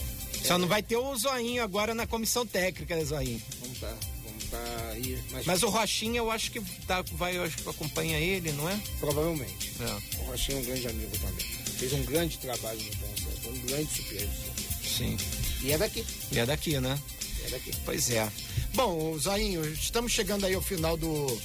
Só 0.43 0.57
não 0.57 0.67
vai 0.67 0.83
ter 0.83 0.95
o 0.97 1.15
Zoinho 1.15 1.63
agora 1.63 1.95
na 1.95 2.05
comissão 2.05 2.45
técnica, 2.45 2.95
né, 2.95 3.03
Zoinho? 3.03 3.41
Vamos 3.61 3.79
tá, 3.79 3.97
vamos 4.23 4.43
tá 4.51 4.89
aí. 4.91 5.17
Mas, 5.31 5.45
Mas 5.45 5.63
o 5.63 5.69
Rochinha, 5.69 6.17
eu 6.19 6.29
acho 6.29 6.51
que 6.51 6.61
tá, 6.85 7.01
vai, 7.13 7.35
eu 7.37 7.43
acho 7.43 7.57
que 7.57 7.67
acompanha 7.69 8.19
ele, 8.19 8.51
não 8.51 8.69
é? 8.69 8.79
provavelmente. 8.99 9.71
É, 9.79 10.19
O 10.21 10.25
Rochinha 10.25 10.57
é 10.57 10.61
um 10.61 10.65
grande 10.65 10.87
amigo 10.87 11.17
também. 11.17 11.45
Fez 11.79 11.93
um 11.93 12.03
grande 12.03 12.37
trabalho 12.37 12.79
no 12.79 12.95
Bom 12.95 13.13
Sucesso. 13.15 13.49
Um 13.49 13.59
grande 13.65 13.89
supervisor. 13.91 14.53
sim. 14.83 15.17
E 15.63 15.71
é 15.71 15.77
daqui. 15.79 16.05
E 16.31 16.37
é 16.39 16.45
daqui, 16.45 16.79
né? 16.79 16.99
É 17.45 17.49
daqui. 17.49 17.71
Pois 17.83 18.09
é. 18.11 18.29
Bom, 18.75 19.17
Zoinho, 19.17 19.65
estamos 19.73 20.11
chegando 20.11 20.45
aí 20.45 20.53
ao 20.53 20.61
final 20.61 20.97
do, 20.97 21.41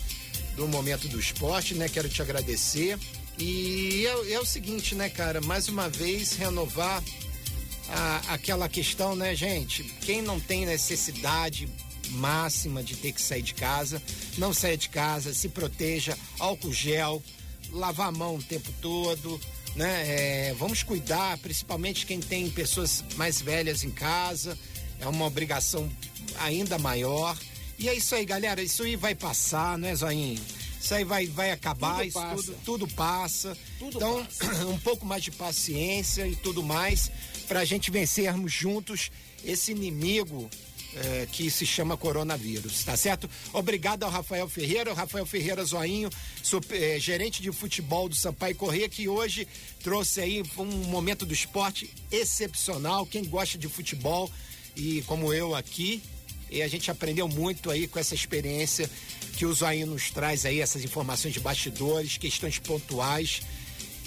do 0.56 0.66
momento 0.66 1.06
do 1.08 1.18
esporte, 1.18 1.74
né? 1.74 1.88
Quero 1.88 2.08
te 2.08 2.20
agradecer. 2.20 2.98
E 3.38 4.04
é, 4.06 4.32
é 4.34 4.40
o 4.40 4.44
seguinte, 4.44 4.94
né, 4.94 5.08
cara? 5.08 5.40
Mais 5.40 5.68
uma 5.68 5.88
vez, 5.88 6.34
renovar 6.34 7.02
a- 7.88 8.22
aquela 8.34 8.68
questão, 8.68 9.14
né, 9.14 9.34
gente? 9.34 9.84
Quem 10.02 10.20
não 10.22 10.40
tem 10.40 10.66
necessidade 10.66 11.68
máxima 12.10 12.82
de 12.82 12.96
ter 12.96 13.12
que 13.12 13.22
sair 13.22 13.42
de 13.42 13.54
casa, 13.54 14.02
não 14.36 14.52
saia 14.52 14.76
de 14.76 14.88
casa, 14.88 15.32
se 15.32 15.48
proteja, 15.48 16.18
álcool 16.40 16.72
gel, 16.72 17.22
lavar 17.70 18.08
a 18.08 18.12
mão 18.12 18.36
o 18.36 18.42
tempo 18.42 18.72
todo, 18.82 19.40
né? 19.76 20.48
É, 20.48 20.54
vamos 20.58 20.82
cuidar, 20.82 21.38
principalmente 21.38 22.04
quem 22.04 22.18
tem 22.18 22.50
pessoas 22.50 23.04
mais 23.16 23.40
velhas 23.40 23.84
em 23.84 23.90
casa, 23.90 24.58
é 25.00 25.08
uma 25.08 25.24
obrigação 25.26 25.90
ainda 26.38 26.78
maior. 26.78 27.36
E 27.78 27.88
é 27.88 27.94
isso 27.94 28.14
aí, 28.14 28.24
galera, 28.24 28.62
isso 28.62 28.82
aí 28.82 28.94
vai 28.96 29.14
passar, 29.14 29.78
né, 29.78 29.94
Zoinho? 29.94 30.40
Isso 30.80 30.94
aí 30.94 31.04
vai, 31.04 31.26
vai 31.26 31.50
acabar, 31.50 31.96
Tudo 31.96 32.04
isso 32.04 32.18
passa. 32.20 32.36
tudo, 32.36 32.56
tudo 32.64 32.88
passa. 32.88 33.58
Tudo 33.78 33.96
então, 33.96 34.24
passa. 34.24 34.66
um 34.68 34.78
pouco 34.78 35.04
mais 35.04 35.22
de 35.22 35.30
paciência 35.30 36.26
e 36.26 36.36
tudo 36.36 36.62
mais 36.62 37.10
para 37.48 37.60
a 37.60 37.64
gente 37.64 37.90
vencermos 37.90 38.52
juntos 38.52 39.10
esse 39.44 39.72
inimigo 39.72 40.48
eh, 40.94 41.26
que 41.32 41.50
se 41.50 41.66
chama 41.66 41.96
coronavírus, 41.96 42.84
tá 42.84 42.96
certo? 42.96 43.28
Obrigado 43.52 44.04
ao 44.04 44.10
Rafael 44.10 44.48
Ferreira, 44.48 44.90
o 44.92 44.94
Rafael 44.94 45.26
Ferreira 45.26 45.64
Zoinho, 45.64 46.08
sup- 46.42 46.70
eh, 46.72 46.98
gerente 47.00 47.42
de 47.42 47.50
futebol 47.52 48.08
do 48.08 48.14
Sampaio 48.14 48.54
Corrêa, 48.54 48.88
que 48.88 49.08
hoje 49.08 49.46
trouxe 49.82 50.20
aí 50.20 50.42
um 50.56 50.64
momento 50.88 51.26
do 51.26 51.34
esporte 51.34 51.90
excepcional. 52.10 53.04
Quem 53.06 53.24
gosta 53.24 53.58
de 53.58 53.68
futebol 53.68 54.30
e 54.76 55.02
como 55.06 55.32
eu 55.32 55.54
aqui, 55.54 56.02
e 56.50 56.62
a 56.62 56.68
gente 56.68 56.90
aprendeu 56.90 57.28
muito 57.28 57.70
aí 57.70 57.86
com 57.86 57.98
essa 57.98 58.14
experiência 58.14 58.90
que 59.36 59.46
o 59.46 59.52
Zoinho 59.54 59.86
nos 59.86 60.10
traz 60.10 60.44
aí, 60.44 60.60
essas 60.60 60.84
informações 60.84 61.32
de 61.32 61.40
bastidores, 61.40 62.16
questões 62.16 62.58
pontuais, 62.58 63.40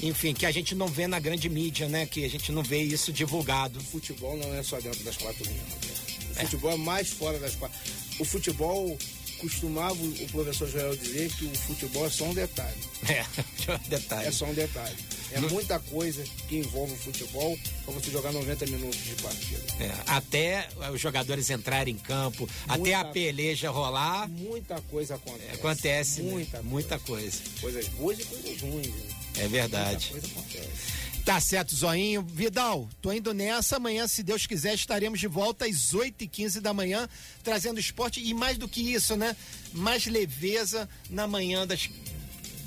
enfim, 0.01 0.33
que 0.33 0.45
a 0.45 0.51
gente 0.51 0.75
não 0.75 0.87
vê 0.87 1.07
na 1.07 1.19
grande 1.19 1.47
mídia, 1.49 1.87
né? 1.87 2.05
Que 2.05 2.25
a 2.25 2.29
gente 2.29 2.51
não 2.51 2.61
vê 2.61 2.81
isso 2.81 3.13
divulgado. 3.13 3.79
O 3.79 3.83
futebol 3.83 4.35
não 4.35 4.53
é 4.53 4.61
só 4.61 4.79
dentro 4.79 5.03
das 5.03 5.15
quatro 5.15 5.43
linhas. 5.45 5.63
Roberto. 5.69 6.13
O 6.31 6.35
futebol 6.41 6.71
é 6.71 6.77
mais 6.77 7.09
fora 7.09 7.39
das 7.39 7.55
quatro. 7.55 7.79
O 8.19 8.25
futebol 8.25 8.97
costumava 9.39 9.95
o 9.95 10.27
professor 10.31 10.69
Joel 10.69 10.95
dizer 10.95 11.31
que 11.33 11.45
o 11.45 11.55
futebol 11.55 12.05
é 12.05 12.09
só 12.09 12.25
um 12.25 12.33
detalhe. 12.33 12.77
É, 13.07 13.25
detalhe. 13.87 14.27
É 14.27 14.31
só 14.31 14.45
um 14.45 14.53
detalhe. 14.53 14.95
É 15.33 15.39
muita 15.39 15.79
coisa 15.79 16.23
que 16.47 16.57
envolve 16.57 16.93
o 16.93 16.97
futebol 16.97 17.57
para 17.85 17.93
você 17.93 18.11
jogar 18.11 18.31
90 18.31 18.65
minutos 18.67 18.99
de 19.03 19.15
partida. 19.15 19.61
É, 19.79 19.91
até 20.07 20.69
os 20.93 21.01
jogadores 21.01 21.49
entrarem 21.49 21.95
em 21.95 21.97
campo, 21.97 22.47
até 22.67 22.93
a 22.93 23.03
peleja 23.05 23.69
rolar, 23.69 24.27
Muita 24.29 24.79
coisa 24.81 25.15
acontece. 25.15 25.51
acontece 25.53 26.21
né? 26.21 26.31
Muita, 26.31 26.61
muita 26.63 26.99
coisa. 26.99 27.39
Coisas 27.59 27.87
boas 27.89 28.19
e 28.19 28.25
coisas 28.25 28.61
ruins. 28.61 28.87
né? 28.87 29.03
É 29.39 29.47
verdade. 29.47 30.11
Muita 30.11 30.27
coisa 30.27 30.39
acontece. 30.39 31.03
Tá 31.25 31.39
certo, 31.39 31.73
Zoinho. 31.73 32.21
Vidal, 32.21 32.89
tô 33.01 33.11
indo 33.11 33.33
nessa. 33.33 33.77
Amanhã, 33.77 34.07
se 34.09 34.21
Deus 34.23 34.45
quiser, 34.45 34.73
estaremos 34.75 35.21
de 35.21 35.27
volta 35.27 35.65
às 35.65 35.93
8h15 35.93 36.59
da 36.59 36.73
manhã, 36.73 37.07
trazendo 37.41 37.79
esporte 37.79 38.19
e 38.21 38.33
mais 38.33 38.57
do 38.57 38.67
que 38.67 38.81
isso, 38.93 39.15
né? 39.15 39.33
Mais 39.71 40.05
leveza 40.05 40.87
na 41.09 41.25
manhã 41.25 41.65
das, 41.65 41.89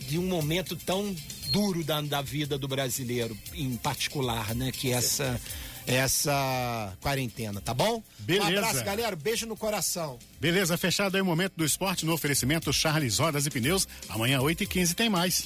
de 0.09 0.19
um 0.19 0.27
momento 0.27 0.75
tão 0.75 1.15
duro 1.49 1.85
da, 1.85 2.01
da 2.01 2.23
vida 2.23 2.59
do 2.59 2.69
brasileiro, 2.69 3.37
em 3.55 3.77
particular, 3.77 4.55
né? 4.55 4.73
Que 4.73 4.93
essa, 4.93 5.41
essa 5.87 6.93
quarentena, 7.01 7.61
tá 7.61 7.73
bom? 7.73 8.03
Beleza. 8.19 8.51
Um 8.51 8.59
abraço, 8.59 8.85
galera. 8.85 9.17
Beijo 9.17 9.47
no 9.47 9.57
coração. 9.57 10.19
Beleza, 10.41 10.77
fechado 10.77 11.15
aí 11.17 11.23
o 11.23 11.25
momento 11.25 11.55
do 11.57 11.65
esporte 11.65 12.05
no 12.05 12.13
oferecimento 12.13 12.73
Charles 12.73 13.19
Rodas 13.19 13.47
e 13.47 13.51
Pneus. 13.51 13.87
Amanhã, 14.09 14.41
8h15, 14.41 14.95
tem 14.95 15.09
mais. 15.09 15.45